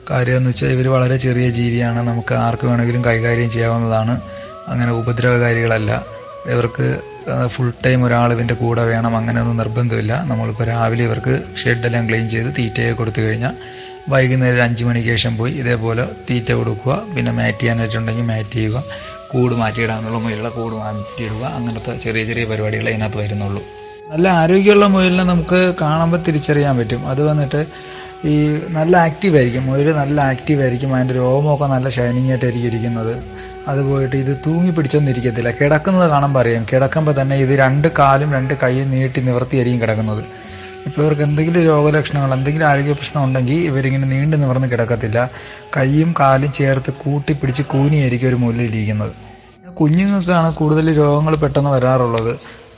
കാര്യം 0.10 0.38
എന്ന് 0.38 0.50
വെച്ചാൽ 0.50 0.68
ഇവർ 0.68 0.88
വളരെ 0.88 1.18
ചെറിയ 1.18 1.50
ജീവിയാണ്. 1.50 2.00
നമുക്ക് 2.00 2.34
ആർക്ക് 2.34 2.68
വേണമെങ്കിലും 2.68 3.06
കൈകാര്യം 3.06 3.50
ചെയ്യാവുന്നതാണ്. 3.50 4.22
അങ്ങനെ 4.68 4.92
ഉപദ്രവകാരികളല്ല. 4.92 6.06
ഇവർക്ക് 6.46 7.00
ഫുൾ 7.48 7.72
ടൈം 7.86 8.04
ഒരാൾ 8.06 8.32
ഇവന്റെ 8.34 8.54
കൂടെ 8.54 8.84
വേണം. 8.84 9.18
അങ്ങനെയൊന്നും 9.18 9.58
നിർബന്ധമില്ല. 9.58 10.24
നമ്മളിപ്പോൾ 10.24 10.64
രാവിലെ 10.64 11.04
ഇവർക്ക് 11.04 11.44
ഷെഡെല്ലാം 11.64 12.10
ക്ലീൻ 12.10 12.30
ചെയ്ത് 12.30 12.54
തീറ്റയൊക്കെ 12.60 12.94
കൊടുത്തു 12.94 13.22
കഴിഞ്ഞാൽ 13.22 13.54
വൈകുന്നേരം 14.10 14.56
ഒരു 14.56 14.62
അഞ്ച് 14.62 14.86
മണിക്ക് 14.86 15.08
ശേഷം 15.08 15.38
പോയി 15.38 15.54
ഇതേപോലെ 15.54 16.08
തീറ്റ 16.30 16.52
കൊടുക്കുക. 16.52 17.04
പിന്നെ 17.16 17.32
മാറ്റ് 17.32 17.60
ചെയ്യാനായിട്ടുണ്ടെങ്കിൽ 17.60 18.24
മാറ്റ് 18.24 18.54
ചെയ്യുക. 18.54 18.84
കൂട് 19.32 19.54
മാറ്റിയിടാനുള്ള 19.56 20.18
മുയലുകളെ 20.18 20.50
കൂട് 20.50 20.76
മാറ്റിയിടുക. 20.76 21.44
അങ്ങനത്തെ 21.44 21.98
ചെറിയ 21.98 22.26
ചെറിയ 22.26 22.46
പരിപാടികൾ 22.46 22.90
അതിനകത്ത് 22.90 23.18
വരുന്നുള്ളൂ. 23.18 23.64
നല്ല 24.10 24.30
ആരോഗ്യമുള്ള 24.30 24.86
മുയലിനെ 24.86 25.24
നമുക്ക് 25.24 25.74
കാണുമ്പോൾ 25.82 26.18
തിരിച്ചറിയാൻ 26.18 26.78
പറ്റും. 26.78 27.08
അത് 27.08 27.24
വന്നിട്ട് 27.24 27.66
ഈ 28.30 28.34
നല്ല 28.78 28.94
ആക്റ്റീവ് 29.08 29.36
ആയിരിക്കും. 29.38 29.64
മുയൽ 29.68 29.88
നല്ല 30.02 30.18
ആക്റ്റീവ് 30.32 30.62
ആയിരിക്കും. 30.62 30.90
അതിന്റെ 30.96 31.14
രോമമൊക്കെ 31.20 31.68
നല്ല 31.74 31.88
ഷൈനിങ് 31.96 32.30
ആയിട്ടായിരിക്കും 32.34 32.70
ഇരിക്കുന്നത്. 32.72 33.14
അത് 33.70 33.80
ഇത് 34.24 34.34
തൂങ്ങി 34.46 34.72
പിടിച്ചൊന്നും 34.78 35.12
ഇരിക്കത്തില്ല 35.14 35.52
കിടക്കുന്നത് 35.62 36.08
കാണുമ്പോൾ 36.10 36.42
അറിയാം. 36.44 36.64
കിടക്കുമ്പോൾ 36.72 37.16
തന്നെ 37.22 37.36
ഇത് 37.46 37.54
രണ്ട് 37.64 37.88
കാലും 38.00 38.30
രണ്ട് 38.38 38.54
കൈയും 38.64 38.92
നീട്ടി 38.96 39.22
നിവർത്തിയായിരിക്കും 39.30 39.82
കിടക്കുന്നത്. 39.82 40.24
ഇപ്പോൾ 40.88 41.02
ഇവർക്ക് 41.04 41.22
എന്തെങ്കിലും 41.22 41.64
രോഗലക്ഷണങ്ങൾ 41.64 42.32
എന്തെങ്കിലും 42.38 42.68
ആരോഗ്യ 42.68 42.94
പ്രശ്നം 43.00 43.24
ഉണ്ടെങ്കിൽ 43.24 43.60
ഇവരിങ്ങനെ 43.70 44.08
നീണ്ടു 44.14 44.38
നിവർന്ന് 44.44 44.68
കിടക്കത്തില്ല. 44.72 45.20
കൈയും 45.78 46.16
കാലും 46.20 46.52
ചേർത്ത് 46.60 46.92
കൂട്ടി 47.04 47.34
പിടിച്ച് 47.34 47.64
കൂനിയായിരിക്കും 47.74 48.30
ഒരു 48.30 48.36
മുല്ലിരിക്കുന്നത് 48.36 49.14
കുഞ്ഞുങ്ങൾക്കാണ് 49.80 50.54
കൂടുതൽ 50.54 50.88
രോഗങ്ങൾ 51.02 51.36
പെട്ടെന്ന് 51.36 51.70
വരാറുള്ളത്. 51.70 52.34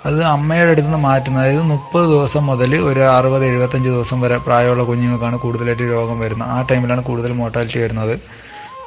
അത് 0.08 0.20
അമ്മയുടെ 0.36 0.72
അടുത്ത് 0.74 0.88
നിന്ന് 0.88 1.02
മാറ്റുന്നത്. 1.10 1.44
അതായത് 1.44 1.66
മുപ്പത് 1.74 2.06
ദിവസം 2.14 2.44
മുതൽ 2.52 2.72
ഒരു 2.90 3.02
അറുപത് 3.18 3.46
എഴുപത്തഞ്ച് 3.50 3.90
ദിവസം 3.90 4.18
വരെ 4.24 4.38
പ്രായമുള്ള 4.38 4.84
കുഞ്ഞുങ്ങൾക്കാണ് 4.84 5.38
കൂടുതലായിട്ട് 5.44 5.86
രോഗം 5.98 6.18
വരുന്നത്. 6.24 6.50
ആ 6.56 6.58
ടൈമിലാണ് 6.72 7.04
കൂടുതൽ 7.10 7.32
മോർട്ടാലിറ്റി 7.42 7.80
വരുന്നത്. 7.86 8.16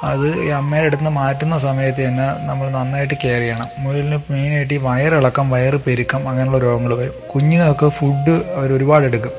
അത് 0.09 0.25
ഈ 0.45 0.49
അമ്മയുടെ 0.59 0.87
അടുത്ത് 0.89 1.03
നിന്ന് 1.03 1.19
മാറ്റുന്ന 1.19 1.55
സമയത്ത് 1.59 2.01
തന്നെ 2.07 2.27
നമ്മൾ 2.49 2.65
നന്നായിട്ട് 2.69 3.15
കെയർ 3.23 3.41
ചെയ്യണം. 3.43 3.69
മുയലിന് 3.83 4.17
മെയിനായിട്ട് 4.33 4.73
ഈ 4.73 4.79
വയറിളക്കം 4.87 5.49
വയറ് 5.53 5.77
പെരുക്കം 5.87 6.21
അങ്ങനെയുള്ള 6.29 6.59
രോഗങ്ങൾ 6.67 6.91
വരും. 7.01 7.15
കുഞ്ഞുങ്ങൾക്ക് 7.33 7.87
ഫുഡ് 7.99 8.35
അവർ 8.57 8.71
ഒരുപാട് 8.77 9.05
എടുക്കും. 9.05 9.33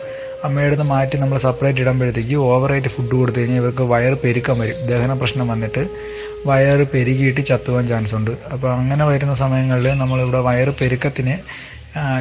അമ്മയുടെ 0.47 0.71
അടുത്ത് 0.71 0.87
മാറ്റി 0.95 1.17
നമ്മൾ 1.23 1.39
സെപ്പറേറ്റ് 1.45 1.81
ഇടുമ്പോഴത്തേക്ക് 1.85 2.37
ഓവറായിട്ട് 2.49 2.91
ഫുഡ് 2.97 3.15
കൊടുത്തു 3.21 3.39
കഴിഞ്ഞാൽ 3.41 3.61
ഇവർക്ക് 3.63 3.85
വയറ് 3.93 4.17
പെരുക്കം 4.25 4.59
വരും. 4.63 4.81
ദഹന 4.91 5.15
പ്രശ്നം 5.23 5.49
വന്നിട്ട് 5.53 5.83
വയറ് 6.49 6.85
പെരുകിയിട്ട് 6.95 7.43
ചത്തുവാൻ 7.50 7.85
ചാൻസ് 7.88 8.14
ഉണ്ട്. 8.19 8.33
അപ്പോൾ 8.52 8.71
അങ്ങനെ 8.81 9.05
വരുന്ന 9.05 9.35
സമയങ്ങളിൽ 9.43 9.88
നമ്മളിവിടെ 10.02 10.40
വയറ് 10.49 10.73
പെരുക്കത്തിന് 10.81 11.35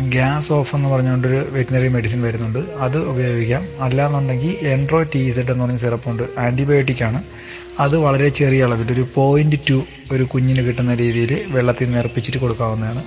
ഗ്യാസ് 0.09 0.49
ഓഫ് 0.57 0.75
എന്ന് 0.75 0.89
പറഞ്ഞുകൊണ്ടൊരു 0.89 1.39
വെറ്റിനറി 1.55 1.89
മെഡിസിൻ 1.95 2.19
വരുന്നുണ്ട്. 2.27 2.59
അത് 2.85 2.97
ഉപയോഗിക്കാം. 3.11 3.63
അല്ലാന്നുണ്ടെങ്കിൽ 3.81 4.53
എൻട്രോ 4.67 4.99
ടി 5.15 5.21
സെഡ് 5.31 5.51
എന്ന് 5.51 5.63
പറഞ്ഞ 5.63 5.79
സിറപ്പുണ്ട്. 5.83 6.23
ആന്റിബയോട്ടിക് 6.39 7.03
ആണ്. 7.09 7.19
അത് 7.79 7.95
വളരെ 8.05 8.29
ചെറിയ 8.39 8.65
അളവിൽ 8.67 8.91
ഒരു 8.93 9.03
പോയിന്റ് 9.15 9.59
ടു 9.69 9.77
ഒരു 10.11 10.23
കുഞ്ഞിന് 10.23 10.61
കിട്ടുന്ന 10.67 10.93
രീതിയിൽ 11.03 11.33
വെള്ളത്തിൽ 11.55 11.91
നിറപ്പിച്ചിട്ട് 11.91 12.37
കൊടുക്കാവുന്നതാണ്. 12.37 13.03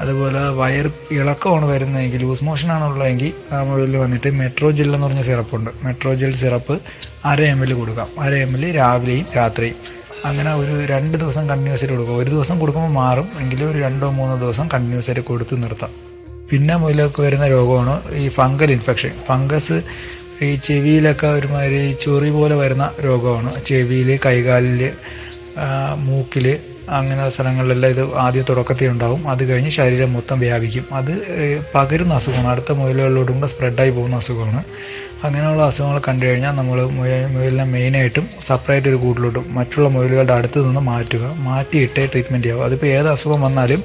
അതുപോലെ 0.00 0.40
വയർ 0.60 0.86
ഇളക്കമാണ് 1.18 1.66
വരുന്നതെങ്കിൽ 1.66 2.22
ലൂസ് 2.22 2.44
മോഷൻ 2.44 2.68
ആണുള്ളതെങ്കിൽ 2.76 3.32
ആ 3.52 3.58
മുകളിൽ 3.62 3.96
വന്നിട്ട് 3.96 4.30
മെട്രോജെൽ 4.40 4.88
എന്ന് 4.94 5.06
പറഞ്ഞ 5.06 5.22
സിറപ്പുണ്ട്. 5.22 5.70
മെട്രോജെൽ 5.82 6.32
സിറപ്പ് 6.36 6.76
അര 7.24 7.40
എം 7.54 7.60
എൽ 7.62 7.72
കൊടുക്കാം. 7.80 8.08
അര 8.20 8.32
എം 8.46 8.52
എൽ 8.56 8.64
രാവിലെയും 8.76 9.26
രാത്രിയും. 9.36 9.78
അങ്ങനെ 10.24 10.54
ഒരു 10.54 10.74
രണ്ട് 10.92 11.16
ദിവസം 11.22 11.48
കണ്ടിന്യൂസ് 11.48 11.82
ആയിട്ട് 11.82 11.94
കൊടുക്കും. 11.94 12.18
ഒരു 12.22 12.30
ദിവസം 12.30 12.58
കൊടുക്കുമ്പോൾ 12.58 12.92
മാറും. 13.00 13.28
എങ്കിലും 13.40 13.70
ഒരു 13.70 13.78
രണ്ടോ 13.78 14.10
മൂന്നോ 14.10 14.36
ദിവസം 14.44 14.68
കണ്ടിന്യൂസ് 14.74 15.10
ആയിട്ട് 15.10 15.24
കൊടുത്ത് 15.30 15.62
നിർത്താം. 15.62 15.92
പിന്നെ 16.50 16.74
മുതലൊക്കെ 16.76 17.20
വരുന്ന 17.22 17.46
രോഗമാണ് 17.48 18.14
ഈ 18.14 18.28
ഫംഗൽ 18.28 18.70
ഇൻഫെക്ഷൻ 18.72 19.12
ഫംഗസ് 19.28 19.76
ഈ 20.42 20.54
ചെവിയിലൊക്കെ 20.54 21.26
ഒരുമാതിരി 21.26 21.80
ചൊറി 22.00 22.30
പോലെ 22.30 22.54
വരുന്ന 22.56 22.90
രോഗമാണ്. 23.04 23.50
ചെവിയിൽ 23.64 24.18
കൈകാലിൽ 24.26 24.82
മൂക്കിൽ 26.06 26.46
അങ്ങനെ 26.88 27.30
സ്ഥലങ്ങളിലെല്ലാം 27.30 27.90
ഇത് 27.90 28.02
ആദ്യം 28.14 28.44
തുടക്കത്തിൽ 28.48 28.88
ഉണ്ടാകും 28.88 29.30
അത് 29.30 29.42
കഴിഞ്ഞ് 29.50 29.70
ശരീരം 29.70 30.12
മൊത്തം 30.12 30.38
വ്യാപിക്കും. 30.40 30.84
അത് 30.92 31.12
പകരുന്ന 31.74 32.14
അസുഖമാണ്. 32.14 32.48
അടുത്ത 32.48 32.72
മുയലുകളിലോട്ടും 32.72 33.36
കൂടെ 33.40 33.50
സ്പ്രെഡായി 33.52 33.90
പോകുന്ന 33.90 34.16
അസുഖമാണ്. 34.16 34.60
അങ്ങനെയുള്ള 35.26 35.62
അസുഖങ്ങൾ 35.70 35.98
കണ്ടു 36.06 36.24
കഴിഞ്ഞാൽ 36.26 36.54
നമ്മൾ 36.58 36.78
മുയലിനെ 37.34 37.64
മെയിനായിട്ടും 37.74 38.24
സെപ്പറേറ്റ് 38.48 38.88
ഒരു 38.92 38.98
കൂട്ടിലോട്ടും 39.04 39.46
മറ്റുള്ള 39.58 39.88
മുയലുകളുടെ 39.94 40.34
അടുത്ത് 40.38 40.58
നിന്ന് 40.66 40.82
മാറ്റുക 40.90 41.24
മാറ്റിയിട്ടേ 41.46 42.04
ട്രീറ്റ്മെന്റ് 42.12 42.46
ചെയ്യുക 42.46 42.66
അതിപ്പോൾ 42.68 42.90
ഏത് 42.96 43.08
അസുഖം 43.14 43.40
വന്നാലും 43.46 43.82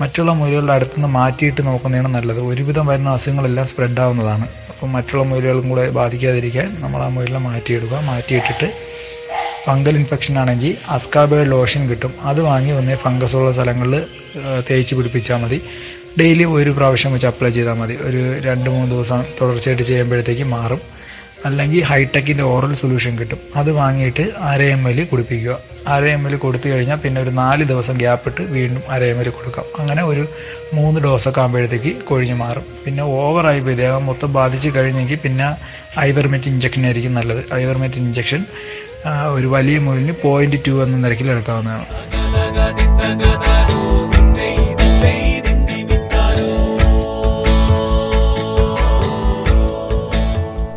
മറ്റുള്ള 0.00 0.30
മുയലുകളുടെ 0.40 0.74
അടുത്ത് 0.76 0.96
നിന്ന് 0.96 1.10
മാറ്റിയിട്ട് 1.18 1.62
നോക്കുന്നതാണ് 1.68 2.08
നല്ലത്. 2.16 2.40
ഒരുവിധം 2.50 2.86
വരുന്ന 2.90 3.10
അസുഖങ്ങളെല്ലാം 3.18 3.66
സ്പ്രെഡ് 3.70 4.00
ആവുന്നതാണ്. 4.04 4.46
അപ്പം 4.72 4.90
മറ്റുള്ള 4.96 5.22
മുയലുകളും 5.30 5.66
കൂടെ 5.72 5.84
ബാധിക്കാതിരിക്കാൻ 6.00 6.68
നമ്മൾ 6.84 7.00
ആ 7.06 7.08
മുയലിനെ 7.16 7.42
മാറ്റിയിടുക 7.48 7.94
മാറ്റിയിട്ടിട്ട് 8.10 8.68
ഫംഗൽ 9.66 9.96
ഇൻഫെക്ഷൻ 10.00 10.34
ആണെങ്കിൽ 10.42 10.72
അസ്കാബേഡ് 10.94 11.50
ലോഷൻ 11.54 11.82
കിട്ടും. 11.90 12.12
അത് 12.30 12.40
വാങ്ങി 12.50 12.72
വന്ന് 12.78 12.94
ഫംഗസ് 13.04 13.36
ഉള്ള 13.40 13.50
സ്ഥലങ്ങളിൽ 13.58 13.94
തേച്ച് 14.68 14.94
പിടിപ്പിച്ചാൽ 14.98 15.38
മതി. 15.42 15.58
ഡെയിലി 16.20 16.44
ഒരു 16.44 16.70
പ്രാവശ്യം 16.70 17.12
വെച്ച് 17.12 17.26
അപ്ലൈ 17.26 17.50
ചെയ്താൽ 17.50 17.72
മതി. 17.72 17.94
ഒരു 18.08 18.22
രണ്ട് 18.46 18.70
മൂന്ന് 18.70 18.90
ദിവസം 18.94 19.24
തുടർച്ചയായിട്ട് 19.40 19.82
ചെയ്യുമ്പോഴത്തേക്ക് 19.82 20.42
മാറും. 20.42 20.80
അല്ലെങ്കിൽ 21.44 21.82
ഹൈടെക്കിന്റെ 21.84 22.44
ഓറൽ 22.44 22.74
സൊല്യൂഷൻ 22.74 23.18
കിട്ടും. 23.18 23.38
അത് 23.56 23.72
വാങ്ങിയിട്ട് 23.72 24.24
അര 24.50 24.62
എം 24.62 24.88
എൽ 24.88 25.04
കുടിപ്പിക്കുക. 25.04 25.58
അര 25.86 26.04
എം 26.04 26.28
എൽ 26.28 26.36
കൊടുത്തു 26.36 26.68
കഴിഞ്ഞാൽ 26.68 26.96
പിന്നെ 26.96 27.20
ഒരു 27.22 27.30
നാല് 27.30 27.64
ദിവസം 27.64 27.98
ഗ്യാപ്പ് 27.98 28.28
ഇട്ട് 28.30 28.42
വീണ്ടും 28.56 28.82
അര 28.90 29.02
എം 29.04 29.20
എൽ 29.20 29.28
കൊടുക്കാം. 29.30 29.64
അങ്ങനെ 29.78 30.02
ഒരു 30.02 30.26
മൂന്ന് 30.74 31.00
ഡോസൊക്കെ 31.00 31.40
ആകുമ്പോഴത്തേക്ക് 31.40 31.92
കൊഴിഞ്ഞ് 32.10 32.34
മാറും. 32.34 32.66
പിന്നെ 32.84 33.02
ഓവറായി 33.02 33.60
പോയി. 33.60 33.74
ദേഹം 33.74 34.06
മൊത്തം 34.06 34.32
ബാധിച്ച് 34.32 34.68
കഴിഞ്ഞെങ്കിൽ 34.76 35.18
പിന്നെ 35.24 35.48
ഐവർമെറ്റ് 36.00 36.46
ഇഞ്ചക്ഷൻ 36.46 36.86
ആയിരിക്കും 36.86 37.14
നല്ലത്. 37.14 37.42
ഐവർമെറ്റ് 37.54 37.96
ഇഞ്ചക്ഷൻ 37.96 38.44
ഒരു 39.34 39.46
വലിയ 39.46 39.78
മുയലിന് 39.78 40.12
പോയിന്റ് 40.24 40.56
ടു 40.66 40.84
എന്ന 40.84 40.96
നിരക്കിൽ 41.06 41.30
എടുക്കാവുന്നതാണ്. 41.30 41.86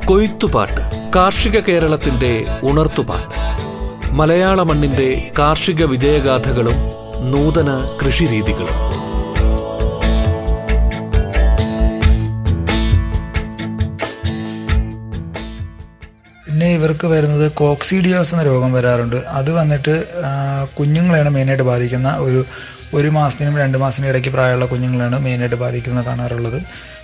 കൊയ്ത്തുപാട്ട് 0.10 0.82
കാർഷിക 1.16 1.60
കേരളത്തിന്റെ 1.60 2.32
ഉണർത്തുപാട്ട്. 2.64 3.38
മലയാള 4.20 4.64
മണ്ണിന്റെ 4.64 5.08
കാർഷിക 5.40 5.86
വിജയഗാഥകളും 5.86 6.78
നൂതന 7.32 7.70
കൃഷിരീതികളും. 8.02 8.78
പിന്നെ 16.46 16.70
ഇവർക്ക് 16.74 17.08
വരുന്നത് 17.08 17.52
കോക്സിഡിയോസ് 17.52 18.34
എന്ന 18.34 18.44
രോഗം 18.44 18.74
വരാറുണ്ട്. 18.74 19.16
അത് 19.16 19.52
വന്നിട്ട് 19.52 19.96
കുഞ്ഞുങ്ങളെയാണ് 20.80 21.30
മെയിനായിട്ട് 21.30 21.64
ബാധിക്കുന്ന 21.64 22.12
ഒരു 22.28 22.46
ഒരു 22.94 23.08
മാസത്തിനും 23.08 23.58
രണ്ട് 23.58 23.78
മാസത്തിനും 23.78 24.10
ഇടയ്ക്ക് 24.10 24.30
പ്രായമുള്ള 24.30 24.66
കുഞ്ഞുങ്ങളാണ് 24.66 25.20
മെയിനായിട്ട് 25.20 25.56
ബാധിക്കുന്നത് 25.56 26.06
കാണാറുള്ളത്. 26.06 26.60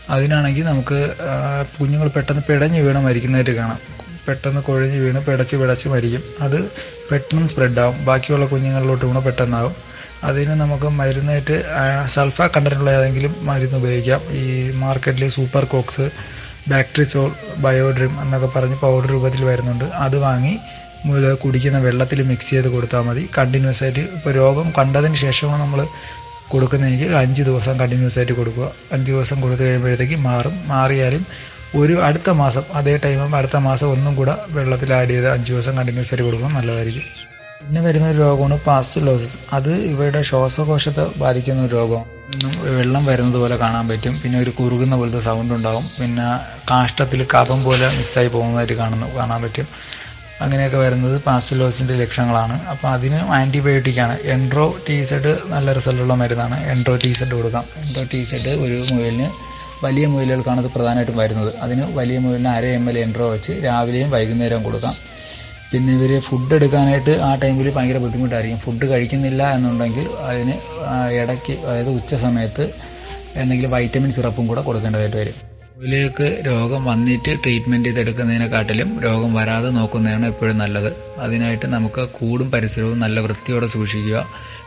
അതിനാണെങ്കിൽ 0.09 0.63
നമുക്ക് 0.63 0.99
കുഞ്ഞുങ്ങൾ 1.79 2.07
പെട്ടെന്ന് 2.15 2.43
പിടഞ്ഞ് 2.49 2.79
വീണ് 2.79 2.99
മരിക്കുന്നതായിട്ട് 3.07 3.51
കാണാം. 3.51 3.79
പെട്ടെന്ന് 4.27 4.61
കുഴഞ്ഞ് 4.61 4.97
വീണ് 5.03 5.25
പിടച്ച് 5.25 5.55
പിടച്ച് 5.55 5.87
മരിക്കും. 5.89 6.23
അത് 6.41 6.69
പെട്ടെന്ന് 7.11 7.47
സ്പ്രെഡാവും. 7.47 8.05
ബാക്കിയുള്ള 8.05 8.45
കുഞ്ഞുങ്ങളിലോട്ട് 8.45 9.05
വീണ് 9.05 9.21
പെട്ടെന്നാവും. 9.27 9.75
അതിന് 10.23 10.51
നമുക്ക് 10.51 10.85
മരുന്നായിട്ട് 10.85 11.55
സൾഫ 12.15 12.41
കണ്ടന്റുള്ള 12.41 12.91
ഏതെങ്കിലും 12.97 13.35
മരുന്ന് 13.41 13.77
ഉപയോഗിക്കാം. 13.77 14.21
ഈ 14.41 14.71
മാർക്കറ്റിൽ 14.83 15.29
സൂപ്പർ 15.29 15.65
കോക്സ് 15.65 16.09
ബാക്ടറിസോൾ 16.71 17.31
ബയോഡ്രിം 17.57 18.21
എന്നൊക്കെ 18.21 18.49
പറഞ്ഞ് 18.55 18.75
പൗഡർ 18.75 19.09
രൂപത്തിൽ 19.09 19.45
വരുന്നുണ്ട്. 19.45 19.85
അത് 19.85 20.17
വാങ്ങി 20.17 20.59
കുടിക്കുന്ന 21.43 21.79
വെള്ളത്തിൽ 21.79 22.21
മിക്സ് 22.21 22.49
ചെയ്ത് 22.49 22.67
കൊടുത്താൽ 22.67 23.01
മതി. 23.01 23.29
കണ്ടിന്യൂസ് 23.37 23.83
ആയിട്ട് 23.83 23.99
ഇപ്പോൾ 23.99 24.33
രോഗം 24.33 24.73
കണ്ടതിന് 24.77 25.15
ശേഷമാണ് 25.15 25.61
നമ്മൾ 25.61 25.87
കൊടുക്കുന്നതെങ്കിൽ 26.53 27.11
അഞ്ച് 27.21 27.41
ദിവസം 27.49 27.73
കണ്ടിന്യൂസ് 27.81 28.17
ആയിട്ട് 28.19 28.35
കൊടുക്കുക. 28.41 28.67
അഞ്ച് 28.95 29.09
ദിവസം 29.13 29.37
കൊടുത്തു 29.43 29.63
കഴിയുമ്പോഴത്തേക്ക് 29.63 30.19
മാറും. 30.29 30.55
മാറിയാലും 30.73 31.25
ഒരു 31.79 31.93
അടുത്ത 32.07 32.29
മാസം 32.43 32.63
അതേ 32.77 32.93
ടൈമും 33.03 33.35
അടുത്ത 33.39 33.57
മാസം 33.67 33.87
ഒന്നും 33.95 34.13
കൂടെ 34.19 34.33
വെള്ളത്തിൽ 34.55 34.89
ആഡ് 34.99 35.11
ചെയ്ത് 35.13 35.27
അഞ്ച് 35.35 35.49
ദിവസം 35.53 35.75
കണ്ടിന്യൂസ് 35.79 36.11
ആയിട്ട് 36.11 36.25
കൊടുക്കുന്നത് 36.27 36.57
നല്ലതായിരിക്കും. 36.59 37.05
പിന്നെ 37.63 37.81
വരുന്ന 37.85 38.05
ഒരു 38.11 38.19
രോഗമാണ് 38.25 38.55
പാസ്റ്റുലോസിസ് 38.67 39.37
അത് 39.57 39.69
ഇവരുടെ 39.91 40.21
ശ്വാസകോശത്തെ 40.29 41.03
ബാധിക്കുന്ന 41.23 41.65
ഒരു 41.67 41.73
രോഗം 41.79 42.03
വെള്ളം 42.77 43.03
വരുന്നത് 43.09 43.39
പോലെ 43.43 43.55
കാണാൻ 43.63 43.85
പറ്റും. 43.91 44.13
പിന്നെ 44.21 44.37
ഒരു 44.43 44.51
കുറുകുന്ന 44.59 44.95
പോലത്തെ 45.01 45.21
സൗണ്ട് 45.27 45.53
ഉണ്ടാകും 45.57 45.85
പിന്നെ 45.99 46.27
കാഷ്ടത്തിൽ 46.71 47.21
കഫം 47.33 47.59
പോലെ 47.67 47.87
മിക്സായി 47.97 48.29
പോകുന്നതായിട്ട് 48.35 48.77
കാണുന്നു 48.81 49.09
കാണാൻ 49.19 49.39
പറ്റും. 49.45 49.67
അങ്ങനെയൊക്കെ 50.43 50.79
വരുന്നത് 50.85 51.15
പാസ്റ്റിലോസിന്റെ 51.27 51.95
ലക്ഷണങ്ങളാണ്. 52.01 52.55
അപ്പോൾ 52.71 52.89
അതിന് 52.95 53.19
ആന്റിബയോട്ടിക്കാണ് 53.37 54.15
എൻട്രോ 54.35 54.65
ടി 54.87 54.97
സെഡ് 55.11 55.31
നല്ല 55.53 55.73
റിസൾട്ടുള്ള 55.77 56.15
മരുന്നാണ്. 56.21 56.57
എൻട്രോ 56.73 56.95
ടീസെഡ് 57.03 57.33
കൊടുക്കാം. 57.39 57.65
എൻട്രോ 57.83 58.03
ടീസെഡ് 58.13 58.53
ഒരു 58.65 58.77
മുയലിന് 58.91 59.29
വലിയ 59.85 60.05
മുയലുകൾക്കാണ് 60.13 60.59
അത് 60.63 60.69
പ്രധാനമായിട്ടും 60.73 61.15
വരുന്നത്. 61.21 61.51
അതിന് 61.65 61.85
വലിയ 61.99 62.17
മുയലിന് 62.25 62.51
അര 62.57 62.65
എം 62.79 62.85
എൽ 62.89 62.97
എൻട്രോ 63.03 63.27
വെച്ച് 63.35 63.53
രാവിലെയും 63.67 64.09
വൈകുന്നേരവും 64.15 64.63
കൊടുക്കാം. 64.67 64.95
പിന്നെ 65.71 65.91
ഇവർ 65.97 66.11
ഫുഡ് 66.27 66.53
എടുക്കാനായിട്ട് 66.57 67.13
ആ 67.27 67.29
ടൈമിൽ 67.41 67.67
ഭയങ്കര 67.75 67.99
ബുദ്ധിമുട്ടായിരിക്കും. 68.05 68.59
ഫുഡ് 68.65 68.85
കഴിക്കുന്നില്ല 68.91 69.43
എന്നുണ്ടെങ്കിൽ 69.57 70.07
അതിന് 70.29 70.55
ഇടയ്ക്ക് 71.21 71.53
അതായത് 71.67 71.91
ഉച്ച 71.99 72.13
സമയത്ത് 72.25 72.65
എന്തെങ്കിലും 73.41 73.71
വൈറ്റമിൻ 73.75 74.11
സിറപ്പും 74.17 74.45
കൂടെ 74.51 74.61
കൊടുക്കേണ്ടതായിട്ട് 74.67 75.17
വരും. 75.21 75.37
ഇതിലേക്ക് 75.81 76.25
രോഗം 76.47 76.81
വന്നിട്ട് 76.89 77.31
ട്രീറ്റ്മെന്റ് 77.43 77.87
ചെയ്തെടുക്കുന്നതിനെക്കാട്ടിലും 77.87 78.89
രോഗം 79.05 79.31
വരാതെ 79.37 79.69
നോക്കുന്നതാണ് 79.77 80.25
എപ്പോഴും 80.31 80.57
നല്ലത്. 80.63 80.89
അതിനായിട്ട് 81.25 81.67
നമുക്ക് 81.75 82.01
കൂടും 82.17 82.47
പരിസരവും 82.53 82.97
നല്ല 83.03 83.19
വൃത്തിയോടെ 83.25 83.67
സൂക്ഷിക്കുക. 83.75 84.19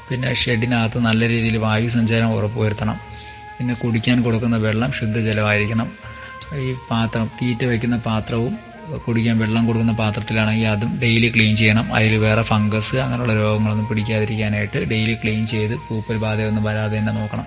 പിന്നെ 0.09 0.31
ഷെഡിനകത്ത് 0.41 0.99
നല്ല 1.09 1.29
രീതിയിൽ 1.33 1.57
വായു 1.67 1.91
സഞ്ചാരം 1.97 2.31
ഉറപ്പുവരുത്തണം 2.39 2.97
പിന്നെ 3.59 3.75
കുടിക്കാൻ 3.83 4.19
കൊടുക്കുന്ന 4.25 4.57
വെള്ളം 4.67 4.91
ശുദ്ധജലമായിരിക്കണം 4.99 5.91
ഈ 6.65 6.73
പാത്രം 6.91 7.29
തീറ്റ 7.41 7.63
വയ്ക്കുന്ന 7.71 7.99
പാത്രവും 8.09 8.55
കുടിക്കാൻ 9.05 9.37
വെള്ളം 9.43 9.63
കൊടുക്കുന്ന 9.69 9.95
പാത്രത്തിലാണെങ്കിൽ 10.03 10.69
അതും 10.73 10.91
ഡെയിലി 11.05 11.29
ക്ലീൻ 11.37 11.55
ചെയ്യണം. 11.63 11.87
അതിൽ 11.99 12.15
വേറെ 12.27 12.43
ഫംഗസ് 12.51 12.97
അങ്ങനെയുള്ള 13.05 13.37
രോഗങ്ങളൊന്നും 13.43 13.87
പിടിക്കാതിരിക്കാനായിട്ട് 13.93 14.81
ഡെയിലി 14.95 15.15
ക്ലീൻ 15.23 15.45
ചെയ്ത് 15.55 15.77
പൂപ്പൽ 15.87 16.19
ബാധയൊന്നും 16.27 16.67
വരാതെ 16.71 16.97
തന്നെ 17.01 17.15
നോക്കണം. 17.21 17.47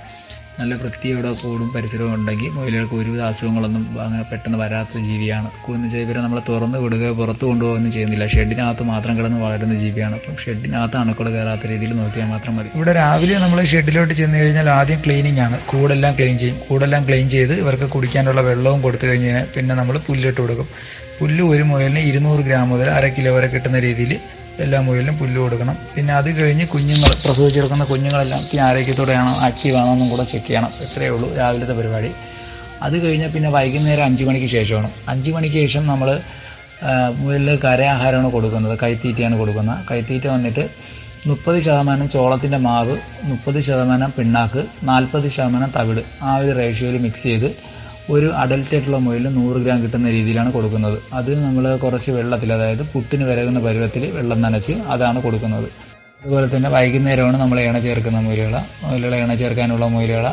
നല്ല 0.59 0.75
വൃത്തിയോടെ 0.75 1.31
കൂടും 1.31 1.67
പരിസരവും 1.73 2.13
ഉണ്ടെങ്കിൽ 2.15 2.49
മുയലുകൾക്ക് 2.49 2.95
ഒരുവിധ 2.95 3.21
അസുഖങ്ങളൊന്നും 3.21 3.83
അങ്ങനെ 4.03 4.23
പെട്ടെന്ന് 4.23 4.59
വരാത്ത 4.61 5.01
ജീവിയാണ്. 5.07 5.49
എന്ന് 5.75 5.87
വെച്ചാൽ 5.87 6.21
നമ്മൾ 6.25 6.41
തുറന്ന് 6.49 6.77
വിടുകയോ 6.77 7.13
പുറത്ത് 7.13 7.45
കൊണ്ടുപോകുകയൊന്നും 7.45 7.91
ചെയ്യുന്നില്ല. 7.91 8.27
ഷെഡിനകത്ത് 8.27 8.83
മാത്രം 8.83 9.17
കിടന്ന് 9.17 9.39
വളരുന്ന 9.45 9.75
ജീവിയാണ്. 9.79 10.15
അപ്പം 10.15 10.37
ഷെഡിനകത്ത് 10.43 10.97
അണുക്കൾ 10.97 11.27
കയറാത്ത 11.35 11.67
രീതിയിൽ 11.71 11.93
നോക്കിയാൽ 11.93 12.27
മാത്രം 12.27 12.55
മതി. 12.57 12.71
ഇവിടെ 12.75 12.93
രാവിലെ 12.93 13.37
നമ്മൾ 13.39 13.63
ഷെഡിലോട്ട് 13.73 14.13
ചെന്ന് 14.13 14.39
കഴിഞ്ഞാൽ 14.39 14.69
ആദ്യം 14.69 15.01
ക്ലീനിങ് 15.05 15.39
ആണ്. 15.39 15.59
കൂടെല്ലാം 15.65 16.15
ക്ലീൻ 16.17 16.37
ചെയ്യും. 16.37 16.57
കൂടെല്ലാം 16.69 17.07
ക്ലീൻ 17.07 17.29
ചെയ്ത് 17.35 17.53
ഇവർക്ക് 17.53 17.89
കുടിക്കാനുള്ള 17.95 18.41
വെള്ളവും 18.41 18.81
കൊടുത്തു 18.81 19.07
കഴിഞ്ഞാൽ 19.07 19.45
പിന്നെ 19.55 19.75
നമ്മൾ 19.75 19.97
പുല്ലിട്ട് 20.07 20.41
കൊടുക്കും. 20.41 20.69
പുല്ല് 21.19 21.43
ഒരു 21.43 21.63
മുയലിന് 21.63 21.99
ഇരുന്നൂറ് 21.99 22.39
ഗ്രാം 22.39 22.69
മുതൽ 22.69 22.89
അര 22.97 23.05
കിലോ 23.07 23.31
വരെ 23.35 23.47
കിട്ടുന്ന 23.47 23.79
രീതിയിൽ 23.79 24.11
എല്ലാ 24.63 24.79
മുയലിനും 24.81 25.15
പുല്ല് 25.17 25.39
കൊടുക്കണം. 25.41 25.75
പിന്നെ 25.95 26.13
അത് 26.13 26.29
കഴിഞ്ഞ് 26.39 26.65
കുഞ്ഞുങ്ങൾ 26.67 27.11
പ്രസവിച്ചെടുക്കുന്ന 27.25 27.83
കുഞ്ഞുങ്ങളെല്ലാം 27.83 28.41
ആരോഗ്യത്തോടെയാണോ 28.67 29.33
ആക്റ്റീവ് 29.47 29.75
ആണോ 29.75 29.91
എന്നും 29.93 30.09
കൂടെ 30.09 30.23
ചെക്ക് 30.23 30.47
ചെയ്യണം. 30.47 30.71
ഇത്രയേ 30.85 31.09
ഉള്ളൂ 31.09 31.27
രാവിലത്തെ 31.39 31.73
പരിപാടി. 31.73 32.11
അത് 32.81 32.95
കഴിഞ്ഞാൽ 33.03 33.29
പിന്നെ 33.35 33.49
വൈകുന്നേരം 33.49 34.05
അഞ്ച് 34.05 34.23
മണിക്ക് 34.23 34.45
ശേഷമാണ്. 34.45 34.89
അഞ്ച് 35.09 35.31
മണിക്ക് 35.31 35.55
ശേഷം 35.55 35.87
നമ്മൾ 35.87 36.09
മുയലിൽ 37.19 37.59
കരയാഹാരമാണ് 37.65 38.31
കൊടുക്കുന്നത്. 38.31 38.79
കൈത്തീറ്റയാണ് 38.83 39.35
കൊടുക്കുന്നത്. 39.37 39.79
കൈത്തീറ്റ 39.91 40.27
വന്നിട്ട് 40.27 40.63
മുപ്പത് 41.27 41.59
ശതമാനം 41.59 42.09
ചോളത്തിന്റെ 42.09 42.57
മാവ് 42.57 42.95
മുപ്പത് 43.23 43.59
ശതമാനം 43.59 44.13
പിണ്ണാക്ക് 44.17 44.61
നാൽപ്പത് 44.83 45.27
ശതമാനം 45.27 45.71
തവിട്. 45.77 46.01
ആ 46.21 46.37
ഒരു 46.37 46.51
റേഷ്യോയിൽ 46.57 46.97
മിക്സ് 46.97 47.23
ചെയ്ത് 47.23 47.49
ഒരു 48.15 48.27
അഡൽറ്റ് 48.41 48.73
ആയിട്ടുള്ള 48.75 48.97
മുയൽ 49.05 49.25
നൂറ് 49.37 49.59
ഗ്രാം 49.65 49.79
കിട്ടുന്ന 49.83 50.07
രീതിയിലാണ് 50.15 50.49
കൊടുക്കുന്നത്. 50.55 50.97
അത് 51.19 51.31
നമ്മൾ 51.45 51.65
കുറച്ച് 51.83 52.11
വെള്ളത്തിൽ 52.17 52.49
അതായത് 52.57 52.83
പുട്ടിന് 52.93 53.25
വിരകുന്ന 53.29 53.59
പരുവത്തിൽ 53.67 54.03
വെള്ളം 54.17 54.39
നനച്ച് 54.45 54.73
അതാണ് 54.93 55.21
കൊടുക്കുന്നത്. 55.25 55.67
അതുപോലെ 56.21 56.47
തന്നെ 56.53 56.69
വൈകുന്നേരമാണ് 56.75 57.37
നമ്മൾ 57.41 57.57
എണ 57.69 57.77
ചേർക്കുന്ന 57.85 58.19
മുയലുകള. 58.27 58.57
മുയലുകളെ 58.83 59.17
എണ 59.25 59.33
ചേർക്കാനുള്ള 59.41 59.85
മുയലുകള 59.95 60.27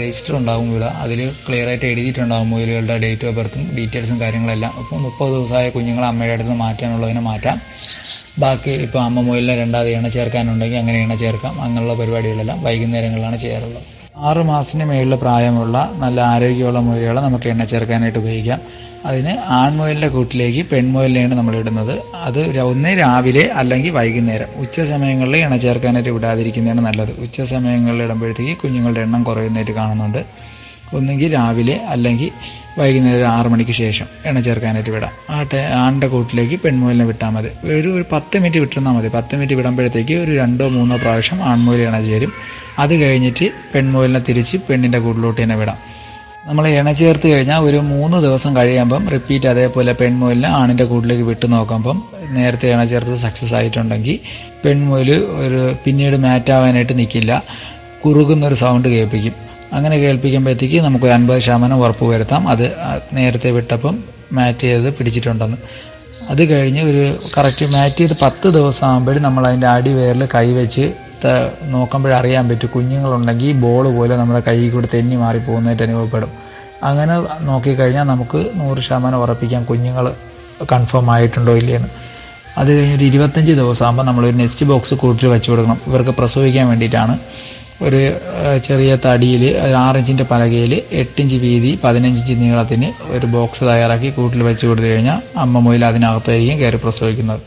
രജിസ്റ്റർ 0.00 0.34
ഉണ്ടാകും 0.38 0.66
മുയല 0.70 0.86
അതിൽ 1.04 1.20
ക്ലിയർ 1.44 1.68
ആയിട്ട് 1.72 1.86
എഴുതിയിട്ടുണ്ടാകും 1.90 2.48
മുയലുകളുടെ 2.52 2.96
ഡേറ്റ് 3.04 3.26
ഓഫ് 3.28 3.36
ബർത്തും 3.38 3.64
ഡീറ്റെയിൽസും 3.76 4.18
കാര്യങ്ങളെല്ലാം. 4.24 4.72
അപ്പോൾ 4.80 5.00
മുപ്പത് 5.06 5.32
ദിവസമായ 5.36 5.68
കുഞ്ഞുങ്ങളെ 5.76 6.08
അമ്മയുടെ 6.12 6.36
അടുത്ത് 6.36 6.56
മാറ്റാനുള്ളതിനെ 6.64 7.24
മാറ്റാം. 7.30 7.58
ബാക്കി 8.44 8.74
ഇപ്പോൾ 8.86 9.00
അമ്മ 9.08 9.20
മുയലിനെ 9.28 9.56
രണ്ടാമത് 9.62 9.90
എണ 10.00 10.08
ചേർക്കാനുണ്ടെങ്കിൽ 10.18 10.80
അങ്ങനെ 10.82 11.00
എണ 11.06 11.14
ചേർക്കാം. 11.24 11.54
അങ്ങനെയുള്ള 11.66 11.96
പരിപാടികളെല്ലാം 12.02 12.60
വൈകുന്നേരങ്ങളിലാണ് 12.68 13.38
ചെയ്യാറുള്ളത്. 13.44 13.88
ആറ് 14.28 14.42
മാസത്തിന് 14.50 14.84
മേളിൽ 14.84 15.14
പ്രായമുള്ള 15.14 15.76
നല്ല 16.02 16.20
ആരോഗ്യമുള്ള 16.32 16.78
മുയലുകളെ 16.78 17.20
നമുക്ക് 17.20 17.46
എണ്ണ 17.52 17.64
ചേർക്കാനായിട്ട് 17.64 18.18
ഉപയോഗിക്കാം. 18.18 18.60
അതിന് 19.06 19.32
ആൺമുയലിന്റെ 19.60 20.08
കൂട്ടിലേക്ക് 20.08 20.62
പെൺമുയലിനെയാണ് 20.72 21.34
നമ്മൾ 21.34 21.54
ഇടുന്നത്. 21.56 21.94
അത് 22.14 22.40
ഒന്ന് 22.60 22.90
രാവിലെ 23.00 23.44
അല്ലെങ്കിൽ 23.60 23.90
വൈകുന്നേരം. 23.90 24.50
ഉച്ച 24.56 24.80
സമയങ്ങളിൽ 24.92 25.36
എണ്ണ 25.36 25.56
ചേർക്കാനായിട്ട് 25.56 26.10
വിടാതിരിക്കുന്നതാണ് 26.10 26.84
നല്ലത്. 26.88 27.12
ഉച്ച 27.24 27.40
സമയങ്ങളിൽ 27.54 28.02
ഇടുമ്പോഴത്തേക്ക് 28.02 28.56
കുഞ്ഞുങ്ങളുടെ 28.62 29.00
എണ്ണം 29.00 29.22
കുറയുന്നതായിട്ട് 29.24 29.72
കാണുന്നുണ്ട്. 29.72 30.22
ഒന്നുകിൽ 30.94 31.32
രാവിലെ 31.34 31.76
അല്ലെങ്കിൽ 31.94 32.30
വൈകുന്നേരം 32.78 33.28
ആറ് 33.36 33.48
മണിക്ക് 33.52 33.74
ശേഷം 33.80 34.06
എണ്ണ 34.28 34.38
ചേർക്കാനായിട്ട് 34.46 34.92
വിടാം. 34.96 35.14
ആ 35.34 35.38
ടൈ 35.52 35.62
ആണിന്റെ 35.80 36.08
കൂട്ടിലേക്ക് 36.14 36.56
പെൺമുയലിനെ 36.64 37.04
വിട്ടാൽ 37.10 37.30
മതി. 37.36 37.50
ഒരു 37.78 37.88
ഒരു 37.96 38.04
പത്ത് 38.12 38.36
മിനിറ്റ് 38.42 38.60
വിട്ടിരുന്നാൽ 38.64 38.94
മതി. 38.98 39.08
പത്ത് 39.16 39.32
മിനിറ്റ് 39.38 39.56
വിടുമ്പോഴത്തേക്ക് 39.60 40.14
ഒരു 40.24 40.32
രണ്ടോ 40.42 40.68
മൂന്നോ 40.76 40.96
പ്രാവശ്യം 41.02 41.40
ആൺമുയൽ 41.50 41.82
എണ 41.88 41.98
ചേരും. 42.10 42.32
അത് 42.84 42.94
കഴിഞ്ഞിട്ട് 43.02 43.48
പെൺമുയലിനെ 43.74 44.22
തിരിച്ച് 44.28 44.58
പെണ്ണിന്റെ 44.68 45.00
കൂട്ടിലോട്ട് 45.06 45.40
തന്നെ 45.42 45.58
വിടാം. 45.62 45.78
നമ്മൾ 46.46 46.64
ഇണ 46.68 46.92
ചേർത്ത് 47.00 47.26
കഴിഞ്ഞാൽ 47.32 47.60
ഒരു 47.66 47.80
മൂന്ന് 47.90 48.18
ദിവസം 48.24 48.52
കഴിയുമ്പം 48.56 49.02
റിപ്പീറ്റ് 49.14 49.48
അതേപോലെ 49.50 49.92
പെൺമുയലിനെ 50.00 50.48
ആണിന്റെ 50.60 50.84
കൂട്ടിലേക്ക് 50.92 51.26
വിട്ടു 51.28 51.46
നോക്കുമ്പം 51.52 51.98
നേരത്തെ 52.36 52.66
ഇണ 52.74 52.82
ചേർത്ത് 52.92 53.18
സക്സസ് 53.26 53.54
ആയിട്ടുണ്ടെങ്കിൽ 53.58 54.18
പെൺമുയൽ 54.64 55.10
ഒരു 55.44 55.60
പിന്നീട് 55.84 56.16
മാറ്റാവാനായിട്ട് 56.26 56.94
നിൽക്കില്ല 57.00 57.32
കുറുകുന്നൊരു 58.04 58.56
സൗണ്ട് 58.64 58.88
കേൾപ്പിക്കും. 58.94 59.34
അങ്ങനെ 59.72 59.96
കേൾപ്പിക്കുമ്പോഴത്തേക്ക് 59.98 60.80
നമുക്ക് 60.82 61.04
ഒരു 61.04 61.12
അൻപത് 61.12 61.38
ശതമാനം 61.38 61.84
ഉറപ്പ് 61.84 62.04
വരുത്താം. 62.04 62.48
അത് 62.48 62.72
നേരത്തെ 63.12 63.50
വിട്ടപ്പം 63.50 63.98
മാറ്റ് 64.32 64.58
ചെയ്ത് 64.58 64.94
പിടിച്ചിട്ടുണ്ടെന്ന്. 64.94 65.56
അത് 66.28 66.42
കഴിഞ്ഞ് 66.50 66.82
ഒരു 66.82 67.30
കറക്റ്റ് 67.38 67.66
മാറ്റ് 67.66 67.96
ചെയ്ത് 67.96 68.12
പത്ത് 68.22 68.48
ദിവസം 68.48 68.86
ആകുമ്പോഴും 68.86 69.22
നമ്മൾ 69.22 69.46
അതിന്റെ 69.46 69.66
അടിവേറിൽ 69.66 70.28
കൈവച്ച് 70.34 70.92
നോക്കുമ്പോഴറിയാൻ 71.62 72.48
പറ്റും. 72.48 72.70
കുഞ്ഞുങ്ങളുണ്ടെങ്കിൽ 72.74 73.52
ബോൾ 73.52 73.84
പോലെ 73.96 74.16
നമ്മുടെ 74.16 74.40
കൈ 74.40 74.68
കൂടെ 74.68 74.88
തെന്നി 74.94 75.16
മാറി 75.16 75.38
പോകുന്നതായിട്ട് 75.38 75.82
അനുഭവപ്പെടും. 75.82 76.32
അങ്ങനെ 76.82 77.14
നോക്കിക്കഴിഞ്ഞാൽ 77.44 78.04
നമുക്ക് 78.04 78.38
നൂറ് 78.54 78.80
ശതമാനം 78.80 79.18
ഉറപ്പിക്കാം. 79.18 79.64
കുഞ്ഞുങ്ങൾ 79.64 80.12
കൺഫേം 80.72 81.10
ആയിട്ടുണ്ടോ 81.12 81.52
ഇല്ലയെന്ന്. 81.56 81.88
അത് 82.58 82.70
കഴിഞ്ഞൊരു 82.78 83.04
ഇരുപത്തഞ്ച് 83.04 83.52
ദിവസം 83.52 83.84
ആകുമ്പോൾ 83.84 84.02
നമ്മളൊരു 84.02 84.36
നെക്സ്റ്റ് 84.36 84.66
ബോക്സ് 84.66 84.94
കൂട്ടിൽ 84.94 85.28
വെച്ച് 85.28 85.50
കൊടുക്കണം. 85.50 85.78
ഇവർക്ക് 85.86 86.10
പ്രസവിക്കാൻ 86.10 86.68
വേണ്ടിയിട്ടാണ്. 86.68 87.18
ഒരു 87.82 88.00
ചെറിയ 88.64 88.96
തടിയിൽ 89.06 89.42
ആറിഞ്ചിന്റെ 89.76 90.24
പലകയിൽ 90.24 90.82
എട്ടിഞ്ച് 90.92 91.36
വീതി 91.36 91.78
പതിനഞ്ചിഞ്ച് 91.84 92.32
നീളത്തിന് 92.32 92.92
ഒരു 93.12 93.26
ബോക്സ് 93.26 93.64
തയ്യാറാക്കി 93.64 94.10
കൂട്ടിൽ 94.10 94.42
വെച്ച് 94.42 94.66
കൊടുത്തു 94.66 94.88
കഴിഞ്ഞാൽ 94.88 95.38
അമ്മ 95.38 95.58
മുതൽ 95.58 95.84
അതിനകത്തായിരിക്കും 95.84 96.58
കയറി 96.58 96.76
പ്രസവിക്കുന്നത്. 96.76 97.40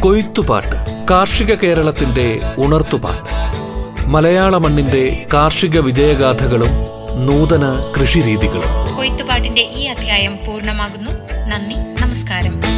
കൊയ്ത്തുപാട്ട് 0.00 0.76
കാർഷിക 1.10 1.54
കേരളത്തിന്റെ 1.54 2.40
ഉണർത്തുപാട്ട്. 2.58 3.30
മലയാള 4.06 4.58
മണ്ണിന്റെ 4.58 5.26
കാർഷിക 5.34 5.78
വിജയഗാഥകളും 5.80 6.93
നൂതന 7.16 7.92
കൃഷിരീതികളും. 7.96 8.96
കൊയ്ത്തുപാട്ടിന്റെ 8.96 9.60
ഈ 9.60 9.84
അധ്യായം 9.84 10.38
പൂർണമാകുന്നു. 10.46 11.10
നന്ദി 11.46 11.74
നമസ്കാരം. 11.74 12.73